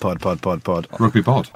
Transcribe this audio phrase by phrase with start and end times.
[0.00, 0.86] Pod, pod, pod, pod.
[0.98, 1.50] Rugby pod.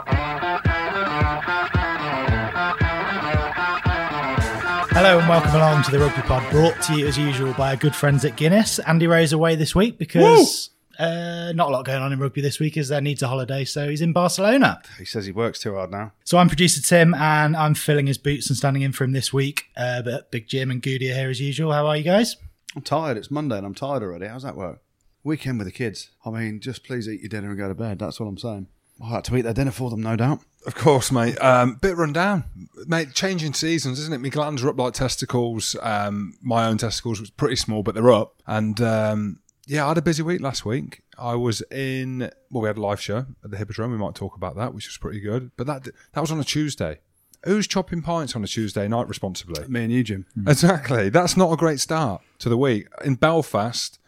[4.92, 7.76] Hello and welcome along to the Rugby Pod, brought to you as usual by our
[7.76, 8.78] good friends at Guinness.
[8.80, 10.68] Andy Ray's away this week because
[10.98, 13.64] uh, not a lot going on in rugby this week as there needs a holiday,
[13.64, 14.82] so he's in Barcelona.
[14.98, 16.12] He says he works too hard now.
[16.24, 19.32] So I'm producer Tim and I'm filling his boots and standing in for him this
[19.32, 19.64] week.
[19.74, 21.72] Uh, but Big Jim and Goodey are here as usual.
[21.72, 22.36] How are you guys?
[22.76, 23.16] I'm tired.
[23.16, 24.26] It's Monday and I'm tired already.
[24.26, 24.80] How's that work?
[25.24, 26.10] Weekend with the kids.
[26.24, 27.98] I mean, just please eat your dinner and go to bed.
[27.98, 28.68] That's what I'm saying.
[29.02, 30.40] I like to eat their dinner for them, no doubt.
[30.66, 31.36] Of course, mate.
[31.38, 32.44] Um, bit run down,
[32.86, 33.12] mate.
[33.12, 34.18] Changing seasons, isn't it?
[34.18, 35.76] My glands are up like testicles.
[35.82, 38.34] Um, my own testicles was pretty small, but they're up.
[38.46, 41.02] And um, yeah, I had a busy week last week.
[41.18, 42.30] I was in.
[42.50, 43.92] Well, we had a live show at the Hippodrome.
[43.92, 45.50] We might talk about that, which was pretty good.
[45.56, 47.00] But that that was on a Tuesday.
[47.44, 49.68] Who's chopping pints on a Tuesday night responsibly?
[49.68, 50.24] Me and you, Jim.
[50.46, 51.10] Exactly.
[51.10, 52.88] That's not a great start to the week.
[53.04, 53.98] In Belfast,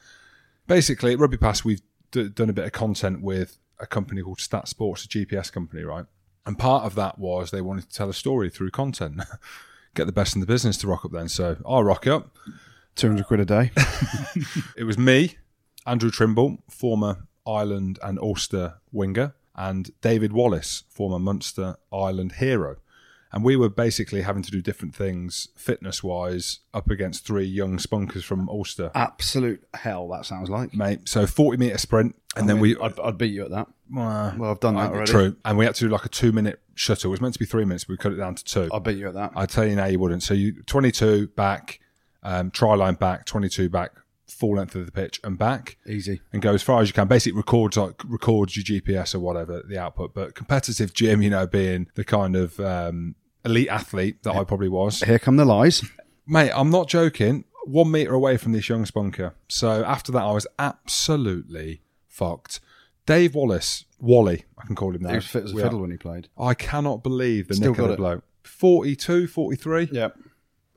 [0.66, 4.38] basically, at Rugby Pass, we've d- done a bit of content with a company called
[4.38, 6.06] STATSports, a GPS company, right?
[6.44, 9.20] And part of that was they wanted to tell a story through content,
[9.94, 11.28] get the best in the business to rock up then.
[11.28, 12.36] So I'll rock up.
[12.94, 13.70] 200 quid a day.
[14.76, 15.36] It was me,
[15.86, 22.76] Andrew Trimble, former Ireland and Ulster winger, and David Wallace, former Munster Ireland hero.
[23.32, 27.76] And we were basically having to do different things fitness wise up against three young
[27.78, 28.90] spunkers from Ulster.
[28.94, 30.74] Absolute hell, that sounds like.
[30.74, 31.08] mate.
[31.08, 32.76] So 40 metre sprint, and I then mean, we.
[32.78, 33.66] I'd, I'd beat you at that.
[33.96, 35.10] Uh, Well, I've done that uh, already.
[35.10, 35.36] True.
[35.44, 37.08] And we had to do like a two minute shuttle.
[37.08, 38.68] It was meant to be three minutes, but we cut it down to two.
[38.72, 39.32] I'd beat you at that.
[39.34, 40.22] I tell you now, you wouldn't.
[40.22, 41.80] So you 22 back,
[42.22, 43.92] um, try line back, 22 back,
[44.26, 46.20] full length of the pitch and back, Easy.
[46.32, 47.06] and go as far as you can.
[47.08, 50.14] Basically, records like records your GPS or whatever the output.
[50.14, 54.68] But competitive gym, you know, being the kind of um, elite athlete that I probably
[54.68, 55.84] was, Here come the lies.
[56.26, 56.50] mate.
[56.54, 57.44] I'm not joking.
[57.66, 59.32] One meter away from this young spunker.
[59.48, 62.60] So after that, I was absolutely fucked.
[63.06, 65.10] Dave Wallace, Wally, I can call him now.
[65.10, 66.28] He was fit as a We fiddle are- when he played.
[66.38, 68.24] I cannot believe the Still nick of the bloke.
[68.42, 70.08] 42, 43 Yeah.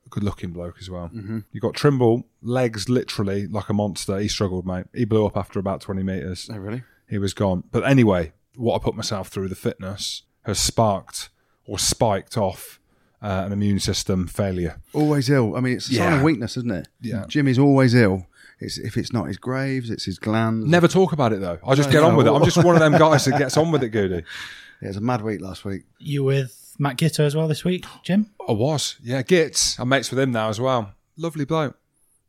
[0.09, 1.09] Good looking bloke as well.
[1.13, 1.39] Mm-hmm.
[1.52, 4.17] You got Trimble, legs literally like a monster.
[4.20, 4.86] He struggled, mate.
[4.93, 6.49] He blew up after about 20 metres.
[6.52, 6.83] Oh, really?
[7.09, 7.64] He was gone.
[7.71, 11.30] But anyway, what I put myself through, the fitness, has sparked
[11.65, 12.80] or spiked off
[13.21, 14.80] uh, an immune system failure.
[14.93, 15.55] Always ill.
[15.55, 16.87] I mean, it's a sign of weakness, isn't it?
[17.02, 17.25] Yeah.
[17.27, 18.25] Jimmy's always ill.
[18.59, 20.65] It's, if it's not his graves, it's his glands.
[20.67, 21.59] Never talk about it though.
[21.65, 22.31] I just No, get on with it.
[22.33, 24.23] I'm just one of them guys that gets on with it, Goodey.
[24.81, 25.81] Yeah, it was a mad week last week.
[25.98, 28.32] You with Matt Giteau as well this week, Jim?
[28.48, 28.95] I was.
[29.04, 29.78] Yeah, Gits.
[29.80, 30.94] I'm mates with him now as well.
[31.17, 31.76] Lovely bloke.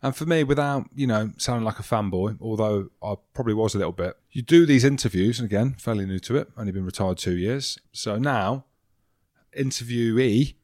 [0.02, 3.78] And for me, without, you know, sounding like a fanboy, although I probably was a
[3.78, 7.18] little bit, you do these interviews, and again, fairly new to it, only been retired
[7.18, 7.78] two years.
[7.92, 8.64] So now,
[9.56, 10.54] interviewee,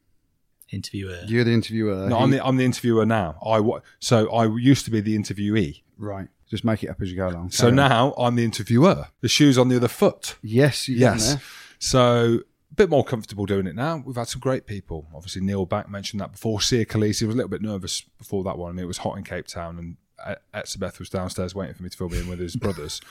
[0.69, 1.19] Interviewer.
[1.27, 2.09] You're the interviewer.
[2.09, 3.37] no, I'm the, I'm the interviewer now.
[3.45, 5.81] I wa- So I used to be the interviewee.
[5.97, 6.27] right.
[6.49, 7.51] Just make it up as you go along.
[7.51, 7.75] So Carry on.
[7.75, 9.07] now I'm the interviewer.
[9.21, 10.35] The shoe's on the other foot.
[10.41, 11.33] yes, you're Yes.
[11.33, 11.41] there.
[11.79, 12.43] So a
[12.77, 14.01] bit more comfortable doing it now.
[14.05, 15.07] We've had some great people.
[15.13, 16.59] Obviously, Neil Back mentioned that before.
[16.59, 18.69] Siya Kolisi was a little bit nervous before that one.
[18.69, 21.89] I mean, it was hot in Cape Town, and Etzebeth was downstairs waiting for me
[21.89, 23.01] to fill me in with his brothers.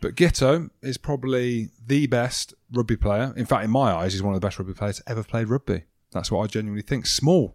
[0.00, 3.32] But Gitto is probably the best rugby player.
[3.36, 5.84] In fact, in my eyes, he's one of the best rugby players ever played rugby.
[6.12, 7.06] That's what I genuinely think.
[7.06, 7.54] Small.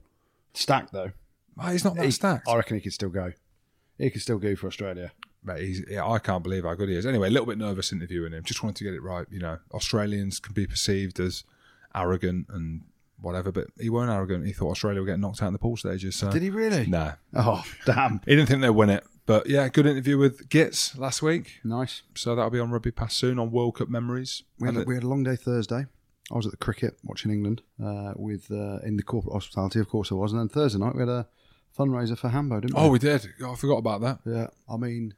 [0.54, 1.12] Stacked though.
[1.70, 2.48] He's not that He- stacked.
[2.48, 3.34] I reckon he could still go.
[3.98, 5.12] He could still go for Australia.
[5.44, 7.06] Mate, he's, yeah, I can't believe how good he is.
[7.06, 8.44] Anyway, a little bit nervous interviewing him.
[8.44, 9.26] Just wanted to get it right.
[9.32, 11.44] You know, Australians can be perceived as
[11.96, 12.82] arrogant and
[13.20, 14.46] whatever, but he weren't arrogant.
[14.46, 16.16] He thought Australia were getting knocked out in the pool stages.
[16.16, 16.86] So Did he really?
[16.86, 18.22] Nah, Oh, damn.
[18.26, 19.04] he didn't think they'd win it.
[19.26, 21.60] But yeah, good interview with Gits last week.
[21.64, 22.02] Nice.
[22.16, 24.44] So that'll be on Rugby Pass soon on World Cup memories.
[24.60, 25.86] We had, a, we had a long day Thursday.
[26.32, 29.90] I was at the cricket watching England uh, with uh, in the corporate hospitality, of
[29.90, 30.32] course I was.
[30.32, 31.28] And then Thursday night we had a
[31.78, 32.82] fundraiser for Hambo, didn't we?
[32.82, 33.28] oh, we did.
[33.42, 34.20] Oh, I forgot about that.
[34.26, 34.48] yeah.
[34.70, 35.14] I mean,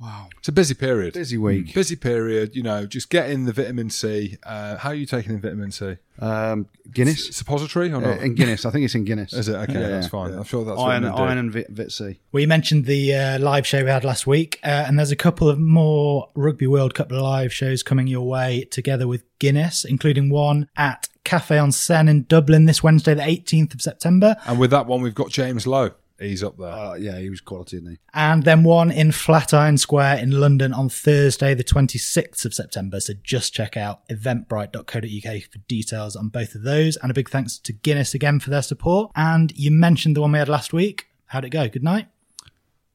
[0.00, 1.14] wow, It's a busy period.
[1.14, 1.74] busy week.
[1.74, 2.54] Busy period.
[2.54, 4.36] You know, just get in the vitamin C.
[4.44, 5.96] Uh, how are you taking in vitamin C?
[6.20, 8.64] Um, Guinness Suppository or uh, in Guinness.
[8.66, 9.32] I think it's in Guinness.
[9.32, 9.74] Is it okay?
[9.74, 10.32] Yeah, that's fine.
[10.32, 10.38] yeah.
[10.38, 12.18] I'm sure that's iron, what iron and Vit, Vit C.
[12.32, 15.48] We mentioned the uh, live show we had last week, uh, and there's a couple
[15.48, 20.68] of more Rugby World Cup live shows coming your way together with Guinness, including one
[20.76, 24.86] at Cafe on Seine in Dublin this Wednesday, the 18th of September, And with that
[24.86, 25.90] one, we've got James Lowe.
[26.20, 26.68] He's up there.
[26.68, 27.98] Uh, yeah, he was quality, didn't he?
[28.12, 32.98] and then one in Flatiron Square in London on Thursday, the 26th of September.
[32.98, 36.96] So just check out eventbrite.co.uk for details on both of those.
[36.96, 39.12] And a big thanks to Guinness again for their support.
[39.14, 41.06] And you mentioned the one we had last week.
[41.26, 41.68] How'd it go?
[41.68, 42.08] Good night.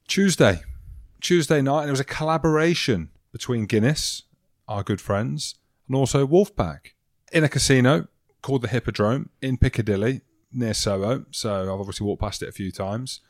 [0.06, 0.60] Tuesday,
[1.20, 4.24] Tuesday night, and it was a collaboration between Guinness,
[4.68, 5.54] our good friends,
[5.88, 6.92] and also Wolfpack
[7.32, 8.06] in a casino
[8.42, 10.20] called the Hippodrome in Piccadilly
[10.54, 11.24] near Soho.
[11.30, 13.20] So I've obviously walked past it a few times,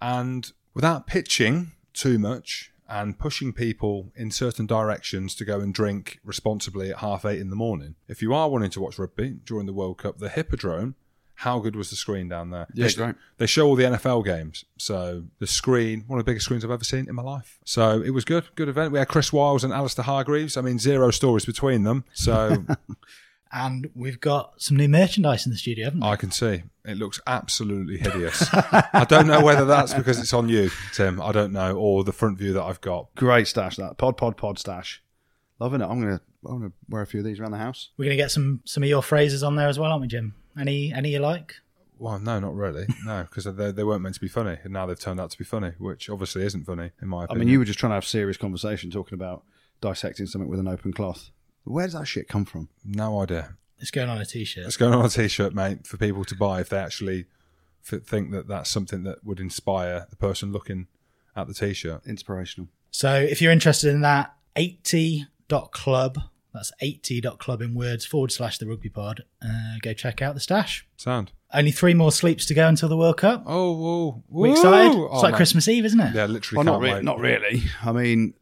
[0.00, 6.20] and without pitching too much and pushing people in certain directions to go and drink
[6.24, 7.94] responsibly at half eight in the morning.
[8.06, 10.94] If you are wanting to watch rugby during the World Cup, the Hippodrome,
[11.36, 12.66] how good was the screen down there?
[12.74, 13.14] Yeah, they, great.
[13.38, 14.64] They show all the NFL games.
[14.76, 17.58] So the screen, one of the biggest screens I've ever seen in my life.
[17.64, 18.92] So it was good, good event.
[18.92, 20.56] We had Chris Wyles and Alistair Hargreaves.
[20.56, 22.04] I mean, zero stories between them.
[22.12, 22.64] So
[23.52, 26.06] And we've got some new merchandise in the studio, haven't we?
[26.06, 28.48] I can see it looks absolutely hideous.
[28.52, 31.20] I don't know whether that's because it's on you, Tim.
[31.20, 33.14] I don't know, or the front view that I've got.
[33.14, 35.02] Great stash that pod pod pod stash.
[35.58, 35.84] Loving it.
[35.84, 37.90] I'm gonna I'm gonna wear a few of these around the house.
[37.96, 40.08] We're going to get some some of your phrases on there as well, aren't we,
[40.08, 40.34] Jim?
[40.58, 41.54] Any any you like?
[41.98, 42.86] Well, no, not really.
[43.04, 45.38] No, because they, they weren't meant to be funny, and now they've turned out to
[45.38, 47.42] be funny, which obviously isn't funny in my opinion.
[47.42, 49.44] I mean, you were just trying to have serious conversation talking about
[49.80, 51.30] dissecting something with an open cloth.
[51.64, 52.68] Where does that shit come from?
[52.84, 53.56] no idea.
[53.78, 54.64] It's going on a t-shirt.
[54.66, 57.24] It's going on a t-shirt, mate, for people to buy if they actually
[57.90, 60.86] f- think that that's something that would inspire the person looking
[61.34, 62.00] at the t-shirt.
[62.06, 62.68] Inspirational.
[62.92, 64.34] So if you're interested in that,
[65.48, 66.18] 80.club,
[66.54, 70.86] that's 80.club in words forward slash the rugby pod, uh, go check out the stash.
[70.96, 71.32] Sound?
[71.52, 73.42] Only three more sleeps to go until the World Cup.
[73.46, 74.88] Oh, whoa, We excited?
[74.92, 75.36] It's Oh, like man.
[75.36, 76.14] Christmas Eve, isn't it?
[76.14, 77.04] Yeah, literally Well, can't not, re- wait.
[77.04, 77.62] not really.
[77.82, 78.34] I mean,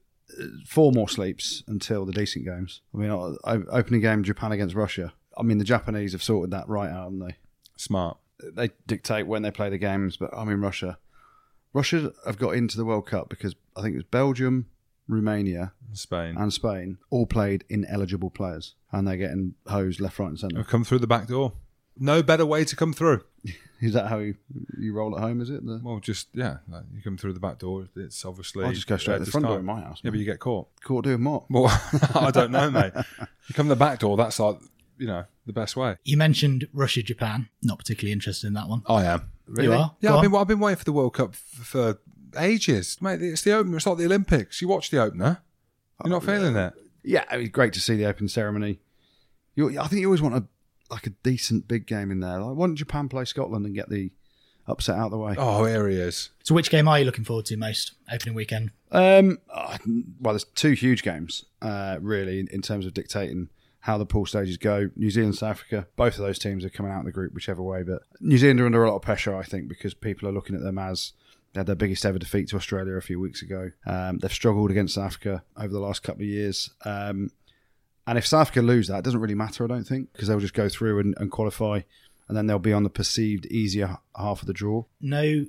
[0.66, 2.80] four more sleeps until the decent games.
[2.94, 3.10] I mean,
[3.70, 5.12] opening game Japan against Russia.
[5.36, 7.36] I mean, the Japanese have sorted that right out, haven't they?
[7.76, 8.18] Smart.
[8.42, 10.98] They dictate when they play the games, but I mean, Russia.
[11.72, 14.66] Russia have got into the World Cup because I think it was Belgium,
[15.06, 16.36] Romania, Spain.
[16.36, 20.64] and Spain all played ineligible players, and they're getting hosed left, right, and centre.
[20.64, 21.52] Come through the back door.
[21.98, 23.22] No better way to come through.
[23.80, 24.34] Is that how you,
[24.78, 25.40] you roll at home?
[25.40, 25.64] Is it?
[25.64, 27.88] The, Well, just yeah, like, you come through the back door.
[27.96, 28.64] It's obviously.
[28.64, 29.60] I'll just go straight uh, to the front door start.
[29.60, 30.00] in my house.
[30.02, 30.68] Yeah, but you get caught.
[30.84, 31.50] Caught doing what?
[31.50, 31.66] Well,
[32.14, 32.92] I don't know, mate.
[33.48, 34.16] You come the back door.
[34.16, 34.58] That's like
[34.98, 35.96] you know the best way.
[36.04, 37.48] You mentioned Russia, Japan.
[37.62, 38.82] Not particularly interested in that one.
[38.86, 39.30] I am.
[39.58, 39.96] You are?
[40.00, 40.30] Yeah, Go I've on.
[40.30, 41.98] been, I've been waiting for the World Cup f- for
[42.38, 43.20] ages, mate.
[43.22, 43.76] It's the opener.
[43.78, 44.62] It's like the Olympics.
[44.62, 45.40] You watch the opener.
[46.04, 46.74] You're not feeling it.
[47.02, 48.78] Yeah, it was great to see the open ceremony.
[49.56, 50.44] You, I think you always want a
[50.90, 52.40] like a decent big game in there.
[52.40, 54.10] Like, why don't Japan play Scotland and get the
[54.66, 55.34] upset out of the way?
[55.38, 56.30] Oh, here he is.
[56.42, 58.72] So which game are you looking forward to most opening weekend?
[58.90, 63.48] Um, well, there's two huge games, uh, really, in, in terms of dictating
[63.80, 64.90] how the pool stages go.
[64.96, 67.62] New Zealand, South Africa, both of those teams are coming out of the group, whichever
[67.62, 67.82] way.
[67.82, 70.54] But New Zealand are under a lot of pressure, I think, because people are looking
[70.54, 71.12] at them as
[71.52, 73.70] they had their biggest ever defeat to Australia a few weeks ago.
[73.86, 76.70] Um, they've struggled against South Africa over the last couple of years.
[76.84, 77.30] Um,
[78.10, 80.40] and if South Africa lose that, it doesn't really matter, I don't think, because they'll
[80.40, 81.80] just go through and, and qualify,
[82.28, 84.84] and then they'll be on the perceived easier half of the draw.
[85.00, 85.46] No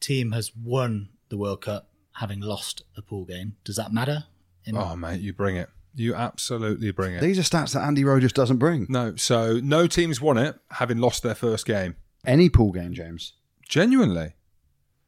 [0.00, 3.56] team has won the World Cup having lost a pool game.
[3.64, 4.24] Does that matter?
[4.64, 5.68] In- Oh, mate, you bring it.
[5.94, 7.20] You absolutely bring it.
[7.20, 8.86] These are stats that Andy Rowe just doesn't bring.
[8.88, 11.96] No, so no teams won it having lost their first game.
[12.26, 13.32] Any pool game, James.
[13.68, 14.34] Genuinely.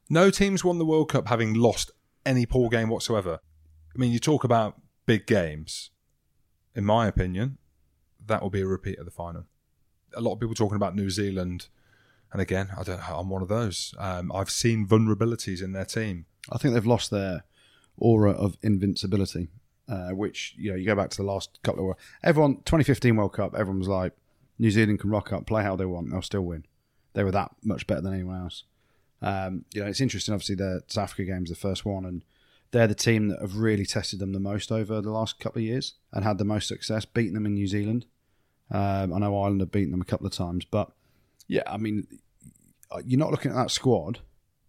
[0.09, 1.91] No teams won the World Cup having lost
[2.27, 3.39] any pool game whatsoever.
[3.95, 5.91] I mean, you talk about big games.
[6.75, 7.59] In my opinion,
[8.27, 9.45] that will be a repeat of the final.
[10.15, 11.69] A lot of people talking about New Zealand,
[12.33, 13.01] and again, I don't.
[13.11, 13.95] I'm one of those.
[13.99, 16.27] Um, I've seen vulnerabilities in their team.
[16.51, 17.45] I think they've lost their
[17.97, 19.49] aura of invincibility,
[19.89, 23.33] uh, which you know you go back to the last couple of everyone 2015 World
[23.35, 23.55] Cup.
[23.55, 24.13] Everyone was like,
[24.59, 26.65] New Zealand can rock up, play how they want, they'll still win.
[27.15, 28.65] They were that much better than anyone else.
[29.21, 30.35] Um, you know, it's interesting.
[30.35, 32.23] Obviously, the South Africa game's the first one, and
[32.73, 35.65] they're the team that have really tested them the most over the last couple of
[35.65, 38.07] years and had the most success, beating them in New Zealand.
[38.71, 40.91] Um, I know Ireland have beaten them a couple of times, but
[41.47, 42.07] yeah, I mean,
[43.05, 44.21] you're not looking at that squad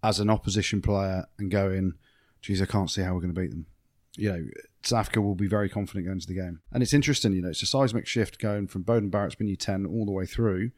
[0.03, 1.93] as an opposition player and going,
[2.41, 3.67] geez, I can't see how we're going to beat them.
[4.15, 4.45] You know,
[4.83, 6.60] South Africa will be very confident going into the game.
[6.72, 9.89] And it's interesting, you know, it's a seismic shift going from Beauden Barrett's been U10
[9.89, 10.72] all the way through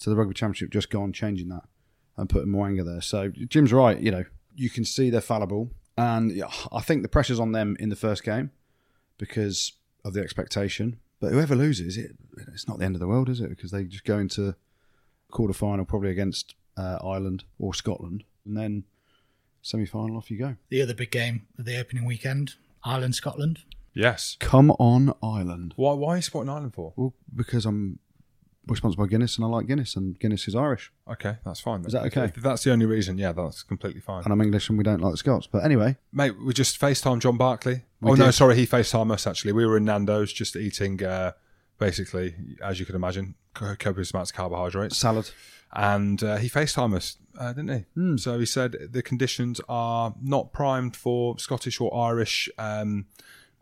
[0.00, 1.62] to the Rugby Championship just gone, changing that
[2.16, 3.02] and putting Mo'unga there.
[3.02, 4.24] So Jim's right, you know,
[4.54, 5.70] you can see they're fallible.
[5.96, 8.50] And yeah, I think the pressure's on them in the first game
[9.18, 9.72] because
[10.04, 10.98] of the expectation.
[11.20, 12.16] But whoever loses, it
[12.52, 13.48] it's not the end of the world, is it?
[13.50, 14.54] Because they just go into
[15.30, 18.84] quarter final probably against uh, Ireland or Scotland, and then
[19.60, 20.56] semi final off you go.
[20.68, 23.60] The other big game of the opening weekend, Ireland, Scotland.
[23.94, 24.36] Yes.
[24.40, 25.74] Come on, Ireland.
[25.76, 25.92] Why?
[25.92, 26.92] Why are you supporting Ireland for?
[26.96, 27.98] Well, because I'm
[28.66, 31.84] we're sponsored by Guinness, and I like Guinness, and Guinness is Irish, Okay, that's fine.
[31.84, 32.24] Is that okay?
[32.24, 34.22] If that's the only reason, yeah, that's completely fine.
[34.24, 35.46] and I'm English, and we don't like the Scots.
[35.46, 37.84] But anyway, Mate, we just FaceTime John Barclay.
[38.00, 39.52] We oh, no, sorry, he FaceTime us, actually.
[39.52, 41.32] We were in Nando's just eating, uh,
[41.78, 44.96] basically, as you can imagine, copious amounts of carbohydrates.
[44.96, 45.30] salad.
[45.74, 47.84] And uh, he FaceTime us, uh, didn't he?
[47.94, 48.16] Hmm.
[48.18, 53.06] So he said the conditions are not primed for Scottish or Irish um,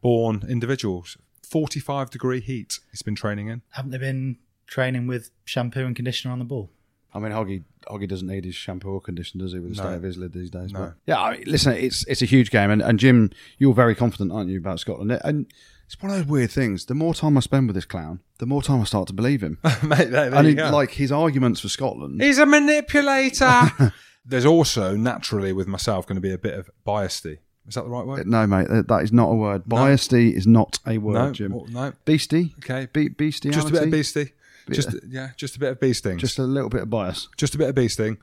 [0.02, 1.16] born individuals.
[1.48, 3.62] 45 degree heat he's been training in.
[3.70, 4.38] Haven't they been
[4.70, 6.70] training with shampoo and conditioner on the ball?
[7.12, 9.88] I mean, Hoggy, Hoggy doesn't need his shampoo or conditioner, does he, with the No.
[9.88, 10.72] state of his lid these days?
[10.72, 10.78] No.
[10.80, 13.94] But yeah, I mean, listen, it's it's a huge game, and, and Jim, you're very
[13.96, 15.10] confident, aren't you, about Scotland?
[15.24, 15.46] And
[15.86, 16.84] it's one of those weird things.
[16.84, 19.42] The more time I spend with this clown, the more time I start to believe
[19.42, 19.58] him.
[19.82, 20.70] Mate, there, there and you he, go.
[20.70, 22.22] like his arguments for Scotland.
[22.22, 23.92] He's a manipulator.
[24.24, 27.38] There's also naturally with myself going to be a bit of biasty.
[27.66, 28.26] Is that the right word?
[28.26, 29.64] No, mate, that, that is not a word.
[29.64, 31.52] Biasty is not a word, no, Jim.
[31.52, 31.92] well, no.
[32.04, 34.32] Beastie, Okay, Be- bestiality, just a bit of beastie.
[34.76, 36.18] Just yeah, just a bit of beasting.
[36.18, 37.28] just a little bit of bias.
[37.36, 38.18] just a bit of beasting,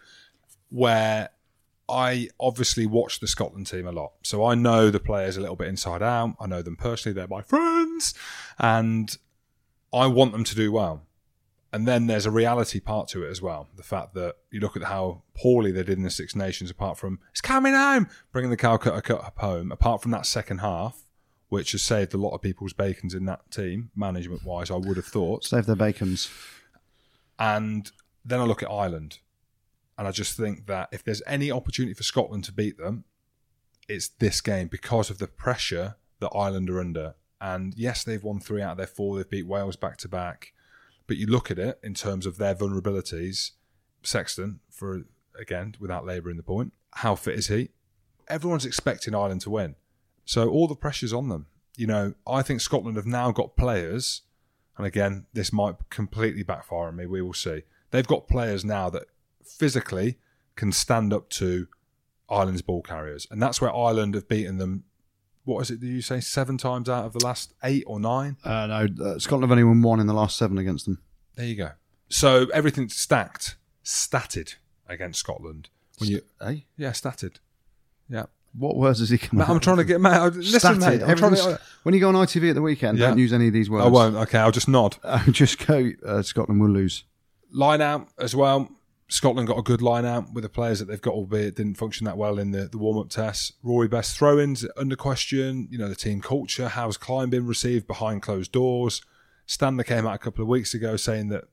[0.70, 1.30] where
[1.89, 5.56] I obviously watch the Scotland team a lot, so I know the players a little
[5.56, 6.36] bit inside out.
[6.39, 8.13] I know them personally; they're my friends,
[8.60, 9.18] and
[9.94, 11.04] I want them to do well.
[11.74, 13.68] And then there's a reality part to it as well.
[13.75, 16.98] The fact that you look at how poorly they did in the Six Nations, apart
[16.98, 19.72] from it's coming home, bringing the Calcutta Cup home.
[19.72, 21.06] Apart from that second half,
[21.50, 24.98] which has saved a lot of people's bacons in that team, management wise, I would
[24.98, 25.44] have thought.
[25.46, 26.30] Save their bacons.
[27.39, 27.89] And
[28.25, 29.20] then I look at Ireland,
[29.98, 33.06] and I just think that if there's any opportunity for Scotland to beat them,
[33.88, 37.16] it's this game because of the pressure that Ireland are under.
[37.39, 39.16] And yes, they've won three out of their four.
[39.16, 40.54] They've beat Wales back to back.
[41.06, 43.51] But you look at it in terms of their vulnerabilities.
[44.04, 45.04] Sexton, for
[45.39, 47.70] again, without labouring the point, how fit is he?
[48.27, 49.75] Everyone's expecting Ireland to win.
[50.27, 51.48] So all the pressure's on them.
[51.75, 54.22] You know, I think Scotland have now got players
[54.77, 57.07] and again, this might completely backfire on me.
[57.07, 57.63] We will see.
[57.89, 59.05] They've got players now that
[59.43, 60.17] physically
[60.55, 61.67] can stand up to
[62.29, 64.84] Ireland's ball carriers, and that's where Ireland have beaten them.
[65.46, 65.79] What is it?
[65.79, 68.36] Did you say seven times out of the last eight or nine?
[68.43, 71.00] Uh, no, uh, Scotland have only won one in the last seven against them.
[71.36, 71.72] There you go.
[72.10, 74.55] So everything's stacked, statted
[74.88, 75.69] against Scotland.
[75.98, 76.57] When you, Eh?
[76.75, 77.38] yeah, statted.
[78.10, 80.04] Yeah, What words has he come Mate, out I'm trying to get.
[80.04, 81.04] I- Listen, mate.
[81.04, 81.60] I'm trying to.
[81.84, 83.10] when you go on ITV at the weekend, Yeah.
[83.10, 83.86] don't use any of these words.
[83.86, 84.16] I won't.
[84.16, 84.98] Okay, I'll just nod.
[85.04, 85.92] Uh, just go.
[86.06, 87.04] Uh, Scotland will lose.
[87.51, 88.70] line out as well.
[89.10, 92.04] Scotland got a good line out with the players that they've got, albeit didn't function
[92.06, 93.54] that well in the, the warm up test.
[93.63, 95.68] Rory Best throw ins under question.
[95.72, 96.68] You know, the team culture.
[96.68, 99.01] How's Kleyn been received behind closed doors?
[99.46, 101.46] Stanley came out a couple of weeks ago saying that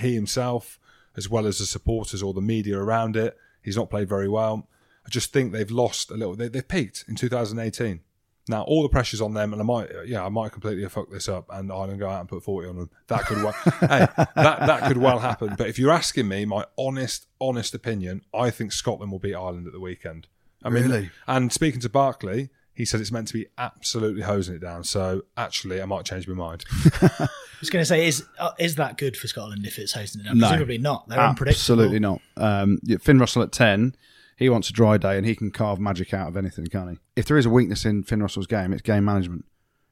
[0.00, 0.78] he himself,
[1.16, 4.68] as well as the supporters or the media around it, he's not played very well.
[5.06, 6.34] I just think they've lost a little.
[6.34, 8.00] They, they've peaked in 2018.
[8.48, 11.28] Now all the pressure's on them, and I might, yeah, I might completely fuck this
[11.28, 12.90] up, and Ireland go out and put forty on them.
[13.06, 15.54] That could well, hey, that that could well happen.
[15.56, 19.68] But if you're asking me, my honest, honest opinion, I think Scotland will beat Ireland
[19.68, 20.26] at the weekend.
[20.64, 21.10] I mean, Really?
[21.28, 24.82] And speaking to Barclay, he said it's meant to be absolutely hosing it down.
[24.84, 26.64] So actually, I might change my mind.
[27.00, 27.28] I
[27.60, 30.24] was going to say, is uh, is that good for Scotland if it's hosing it?
[30.24, 30.38] down?
[30.38, 30.48] No.
[30.48, 31.08] Presumably not.
[31.08, 31.60] They're unpredictable.
[31.60, 32.20] Absolutely not.
[32.36, 33.94] Um, Finn Russell at 10,
[34.42, 36.98] he wants a dry day and he can carve magic out of anything, can't he?
[37.16, 39.44] If there is a weakness in Finn Russell's game, it's game management.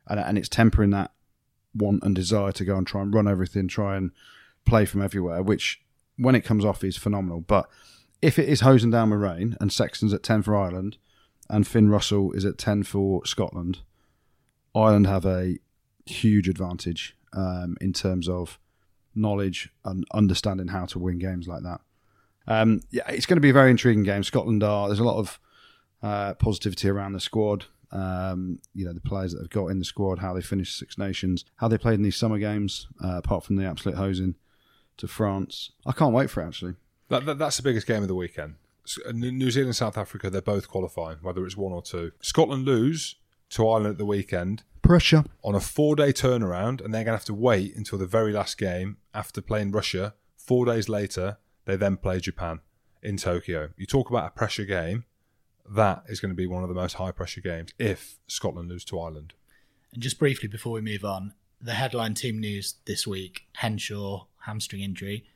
[0.06, 1.12] And, and it's tempering that
[1.74, 4.10] want and desire to go and try and run everything, try and
[4.64, 5.80] play from everywhere, which
[6.16, 7.40] when it comes off is phenomenal.
[7.40, 7.68] But
[8.20, 10.98] if it is hosing down with rain and Sexton's at 10 for Ireland
[11.48, 13.80] and Finn Russell is at 10 for Scotland,
[14.74, 15.58] Ireland have a
[16.06, 18.58] huge advantage um, in terms of
[19.14, 21.80] knowledge and understanding how to win games like that.
[22.50, 24.24] Um, yeah, it's going to be a very intriguing game.
[24.24, 25.38] Scotland are there's a lot of
[26.02, 27.66] uh, positivity around the squad.
[27.92, 30.98] Um, you know the players that they've got in the squad, how they finished Six
[30.98, 32.88] Nations, how they played in these summer games.
[33.02, 34.34] Uh, apart from the absolute hosing
[34.98, 36.46] to France, I can't wait for it.
[36.46, 36.74] Actually,
[37.08, 38.56] That, that, that's the biggest game of the weekend.
[39.06, 42.12] Uh, New New Zealand, South Africa, they're both qualifying, whether it's one or two.
[42.20, 43.16] Scotland lose
[43.50, 45.24] to Ireland at the weekend pressure.
[45.44, 48.32] on a four day turnaround, and they're going to have to wait until the very
[48.32, 50.14] last game after playing Russia.
[50.36, 52.60] Four days later, they then play Japan
[53.02, 53.70] in Tokyo.
[53.76, 55.04] You talk about a pressure game,
[55.68, 58.84] that is going to be one of the most high pressure games if Scotland lose
[58.86, 59.34] to Ireland.
[59.92, 64.82] And just briefly before we move on, the headline team news this week: Henshaw hamstring
[64.82, 65.26] injury.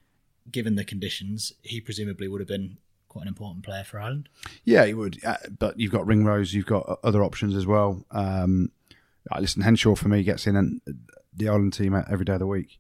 [0.51, 2.77] Given the conditions, he presumably would have been
[3.09, 4.29] quite an important player for Ireland.
[4.65, 5.25] Yeah, he would.
[5.25, 8.05] Uh, but you've got Ringrose, you've got other options as well.
[8.11, 8.73] Um,
[9.31, 10.81] uh, listen, Henshaw for me gets in and
[11.35, 12.79] the Ireland team every day of the week.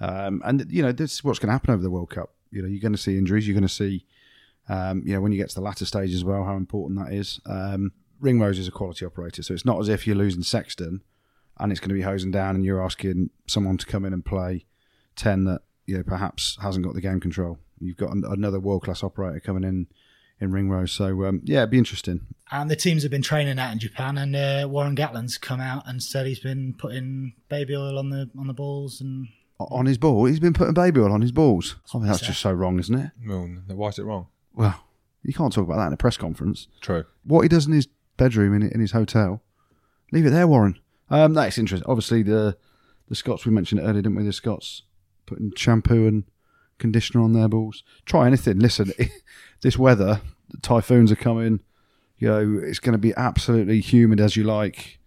[0.00, 2.32] Um, and you know this is what's going to happen over the World Cup.
[2.52, 3.46] You know you're going to see injuries.
[3.46, 4.04] You're going to see,
[4.68, 7.12] um, you know, when you get to the latter stage as well, how important that
[7.12, 7.40] is.
[7.46, 11.02] Um, Ringrose is a quality operator, so it's not as if you're losing Sexton
[11.58, 14.24] and it's going to be hosing down and you're asking someone to come in and
[14.24, 14.64] play
[15.16, 17.58] ten that you know perhaps hasn't got the game control.
[17.80, 19.88] You've got an- another world class operator coming in
[20.40, 22.26] in Ringrose, so um, yeah, it'd be interesting.
[22.50, 25.84] And the teams have been training out in Japan, and uh, Warren Gatland's come out
[25.86, 29.28] and said he's been putting baby oil on the on the balls, and
[29.58, 30.24] on his ball.
[30.24, 31.76] He's been putting baby oil on his balls.
[31.94, 33.10] I mean, that's just so wrong, isn't it?
[33.26, 34.26] Well, why is it wrong?
[34.54, 34.84] Well,
[35.22, 36.68] you can't talk about that in a press conference.
[36.80, 37.04] True.
[37.24, 39.42] What he does in his bedroom in, in his hotel,
[40.10, 40.78] leave it there, Warren.
[41.10, 41.88] Um, that's interesting.
[41.88, 42.56] Obviously, the
[43.08, 44.24] the Scots we mentioned it earlier, didn't we?
[44.24, 44.82] The Scots
[45.26, 46.24] putting shampoo and
[46.78, 47.84] conditioner on their balls.
[48.06, 48.58] Try anything.
[48.58, 48.92] Listen,
[49.62, 50.20] this weather,
[50.62, 51.60] typhoons are coming.
[52.18, 54.98] You know, it's going to be absolutely humid as you like.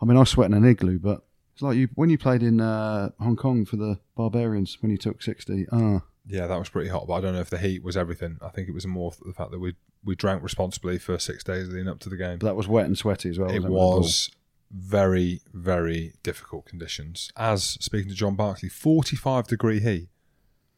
[0.00, 1.23] I mean, I sweat in an igloo, but
[1.54, 4.98] it's like you when you played in uh, Hong Kong for the Barbarians when you
[4.98, 5.66] took sixty.
[5.72, 8.38] Ah, Yeah, that was pretty hot, but I don't know if the heat was everything.
[8.42, 11.68] I think it was more the fact that we we drank responsibly for six days
[11.68, 12.38] leading up to the game.
[12.38, 13.48] but that was wet and sweaty as well.
[13.50, 13.98] it wasn't with the ball?
[14.00, 14.30] was
[14.70, 17.30] very, very difficult conditions.
[17.36, 20.08] As speaking to John Barclay, 45 degree heat.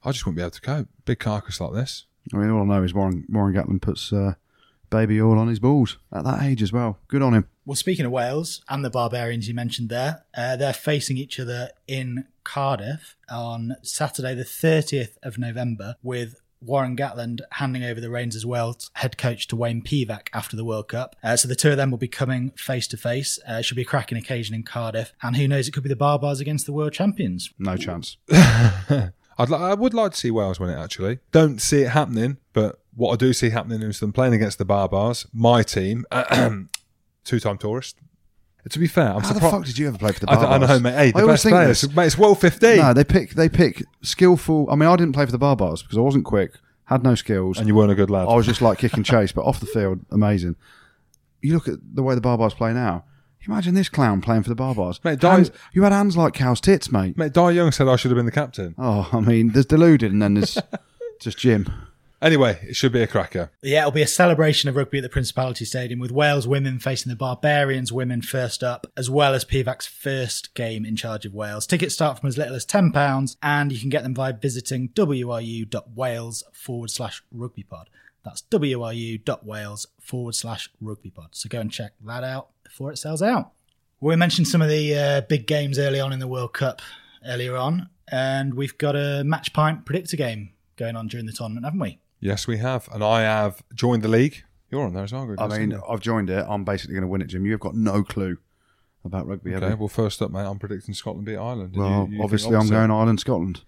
[0.04, 0.88] I just wouldn't be able to cope.
[1.04, 2.06] Big carcass like this.
[2.32, 4.34] I mean, all I know is Warren Warren Gatland puts uh,
[4.90, 6.98] baby all on his balls at that age as well.
[7.08, 7.48] Good on him.
[7.64, 11.70] Well, speaking of Wales and the Barbarians you mentioned there, uh, they're facing each other
[11.88, 18.34] in Cardiff on Saturday, the 30th of November, with Warren Gatland handing over the reins
[18.36, 21.14] as well, to head coach to Wayne Pivac after the World Cup.
[21.22, 23.38] Uh, so the two of them will be coming face to face.
[23.48, 25.12] Uh, It should be a cracking occasion in Cardiff.
[25.22, 27.50] And who knows, it could be the Barbars against the world champions.
[27.58, 28.16] No chance.
[29.38, 31.18] I'd li- I would like to see Wales win it, actually.
[31.30, 34.66] Don't see it happening, but what I do see happening is them playing against the
[34.66, 36.04] Barbars, my team,
[37.24, 37.96] two time tourist.
[38.70, 40.62] To be fair, I'm How the fuck did you ever play for the I, Barbars?
[40.64, 40.94] I know, mate.
[40.94, 41.80] Hey, the I always best think players.
[41.82, 41.94] this.
[41.94, 42.78] Mate, it's World 15.
[42.78, 44.66] No, they pick they pick skillful.
[44.70, 46.54] I mean, I didn't play for the Barbars because I wasn't quick,
[46.86, 47.58] had no skills.
[47.58, 48.26] and you weren't a good lad.
[48.26, 50.56] I was just like kick and chase, but off the field, amazing.
[51.42, 53.04] You look at the way the Barbars play now.
[53.46, 54.98] Imagine this clown playing for the Barbars.
[55.04, 57.16] Mate, Di- Hands- you had hands like cow's tits, mate.
[57.16, 58.74] Mate, Dai Young said I should have been the captain.
[58.76, 60.58] Oh, I mean, there's deluded, and then there's
[61.20, 61.70] just Jim.
[62.22, 63.50] Anyway, it should be a cracker.
[63.62, 67.10] Yeah, it'll be a celebration of rugby at the Principality Stadium with Wales women facing
[67.10, 71.66] the Barbarians women first up, as well as Pivac's first game in charge of Wales.
[71.66, 76.44] Tickets start from as little as £10 and you can get them by visiting wru.wales
[76.52, 77.84] forward slash rugbypod.
[78.24, 81.28] That's wru.wales forward slash rugbypod.
[81.32, 83.52] So go and check that out before it sells out.
[84.00, 86.82] We mentioned some of the uh, big games early on in the World Cup
[87.26, 91.64] earlier on, and we've got a match point predictor game going on during the tournament,
[91.64, 91.98] haven't we?
[92.20, 92.88] Yes, we have.
[92.92, 94.42] And I have joined the league.
[94.70, 95.80] You're on there as well, Greg, I mean, it?
[95.88, 96.44] I've joined it.
[96.48, 97.46] I'm basically going to win it, Jim.
[97.46, 98.38] You've got no clue
[99.04, 99.54] about rugby.
[99.54, 101.74] Okay, well, first up, mate, I'm predicting Scotland beat Ireland.
[101.74, 103.60] And Well, you- you obviously, I'm going Ireland, Scotland.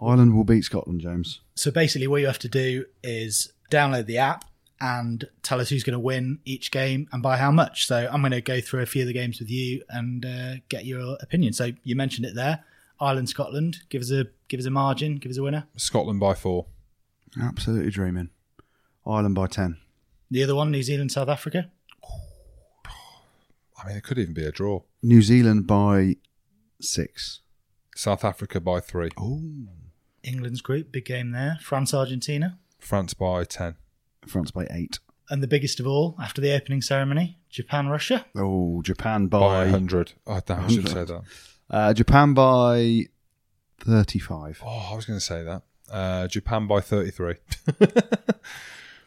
[0.00, 1.40] Ireland will beat Scotland, James.
[1.54, 4.44] So basically, what you have to do is download the app
[4.80, 7.86] and tell us who's going to win each game and by how much.
[7.86, 10.54] So I'm going to go through a few of the games with you and uh,
[10.68, 11.52] get your opinion.
[11.52, 12.64] So you mentioned it there,
[13.00, 13.78] Ireland, Scotland.
[13.88, 15.16] Give us a give us a margin.
[15.18, 15.64] Give us a winner.
[15.76, 16.66] Scotland by four.
[17.40, 18.30] Absolutely dreaming.
[19.06, 19.78] Ireland by 10.
[20.30, 21.70] The other one, New Zealand, South Africa.
[23.82, 24.80] I mean, it could even be a draw.
[25.02, 26.16] New Zealand by
[26.80, 27.40] 6.
[27.96, 29.10] South Africa by three.
[29.18, 29.42] Oh.
[30.22, 31.58] England's group, big game there.
[31.60, 33.74] France, Argentina, France by 10.
[34.26, 34.98] France by 8.
[35.30, 38.24] and the biggest of all after the opening ceremony, Japan, Russia.
[38.36, 39.58] Oh, Japan By by.
[39.64, 40.12] 100.
[40.26, 41.22] Oh, damn, I should say that.
[41.68, 43.06] Uh, Japan by
[43.80, 44.62] 35.
[44.64, 45.62] Oh, I was going to say that.
[45.92, 47.34] Uh, Japan by 33.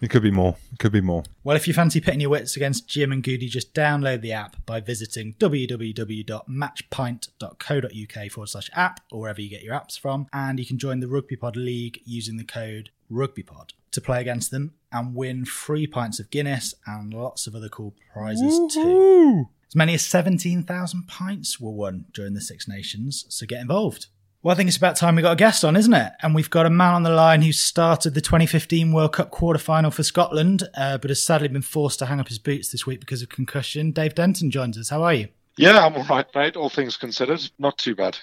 [0.02, 0.56] it could be more.
[0.72, 1.24] It could be more.
[1.44, 4.64] Well, if you fancy pitting your wits against Jim and Goodey, just download the app
[4.68, 10.28] by visiting www.matchpint.co.uk forward slash app or wherever you get your apps from.
[10.32, 14.52] And you can join the Rugby Pod League using the code RugbyPod to play against
[14.52, 19.46] them and win free pints of Guinness and lots of other cool prizes too.
[19.68, 24.08] As many as 17,000 pints were won during the Six Nations, so get involved.
[24.46, 26.14] Well, I think it's about time we got a guest on, isn't it?
[26.22, 29.90] And we've got a man on the line who started the 2015 World Cup quarter-final
[29.90, 33.00] for Scotland, uh, but has sadly been forced to hang up his boots this week
[33.00, 33.90] because of concussion.
[33.92, 34.90] Dave Denton joins us.
[34.90, 35.30] How are you?
[35.58, 36.56] Yeah, I'm all right, mate.
[36.56, 38.20] All things considered, not too bad.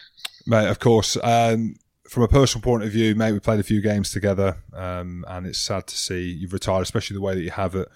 [0.46, 1.16] Mate, of course.
[1.24, 1.74] Um,
[2.08, 5.44] from a personal point of view, mate, we played a few games together, um, and
[5.44, 7.88] it's sad to see you've retired, especially the way that you have it.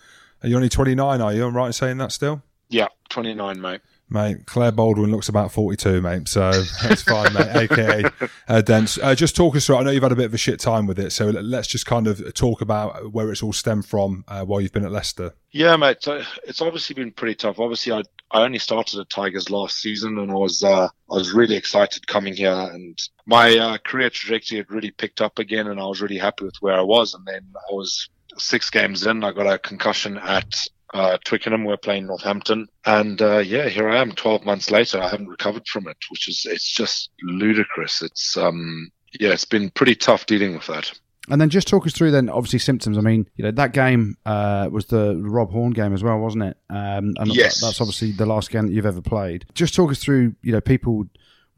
[0.43, 1.47] Are you only 29, are you?
[1.47, 2.43] I'm right in saying that still?
[2.71, 3.83] Yeah, 29, mate.
[4.09, 8.05] Mate, Claire Baldwin looks about 42, mate, so that's fine, mate, aka
[8.49, 8.99] uh, Dents.
[9.03, 10.87] Uh, just talk us through, I know you've had a bit of a shit time
[10.87, 14.25] with it, so let- let's just kind of talk about where it's all stemmed from
[14.29, 15.35] uh, while you've been at Leicester.
[15.51, 15.99] Yeah, mate.
[16.03, 17.59] So it's obviously been pretty tough.
[17.59, 21.33] Obviously, I I only started at Tigers last season, and I was uh, I was
[21.33, 25.81] really excited coming here, and my uh, career trajectory had really picked up again, and
[25.81, 27.15] I was really happy with where I was.
[27.15, 30.55] And then I was six games in, I got a concussion at
[30.95, 31.65] uh, Twickenham.
[31.65, 34.13] We're playing Northampton, and uh, yeah, here I am.
[34.13, 38.03] Twelve months later, I haven't recovered from it, which is it's just ludicrous.
[38.03, 40.93] It's um yeah, it's been pretty tough dealing with that.
[41.29, 42.97] And then just talk us through then, obviously, symptoms.
[42.97, 46.45] I mean, you know, that game uh, was the Rob Horne game as well, wasn't
[46.45, 46.57] it?
[46.71, 47.61] Um, and Yes.
[47.61, 49.45] that's obviously the last game that you've ever played.
[49.53, 51.07] Just talk us through, you know, people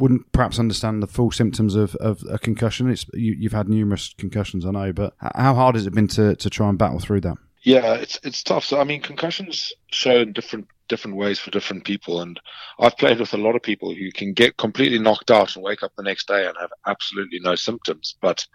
[0.01, 2.89] wouldn't perhaps understand the full symptoms of, of a concussion.
[2.89, 6.35] It's you, You've had numerous concussions, I know, but how hard has it been to,
[6.37, 7.37] to try and battle through that?
[7.63, 8.65] Yeah, it's it's tough.
[8.65, 12.41] So I mean, concussions show in different different ways for different people, and
[12.79, 15.83] I've played with a lot of people who can get completely knocked out and wake
[15.83, 18.17] up the next day and have absolutely no symptoms.
[18.21, 18.47] But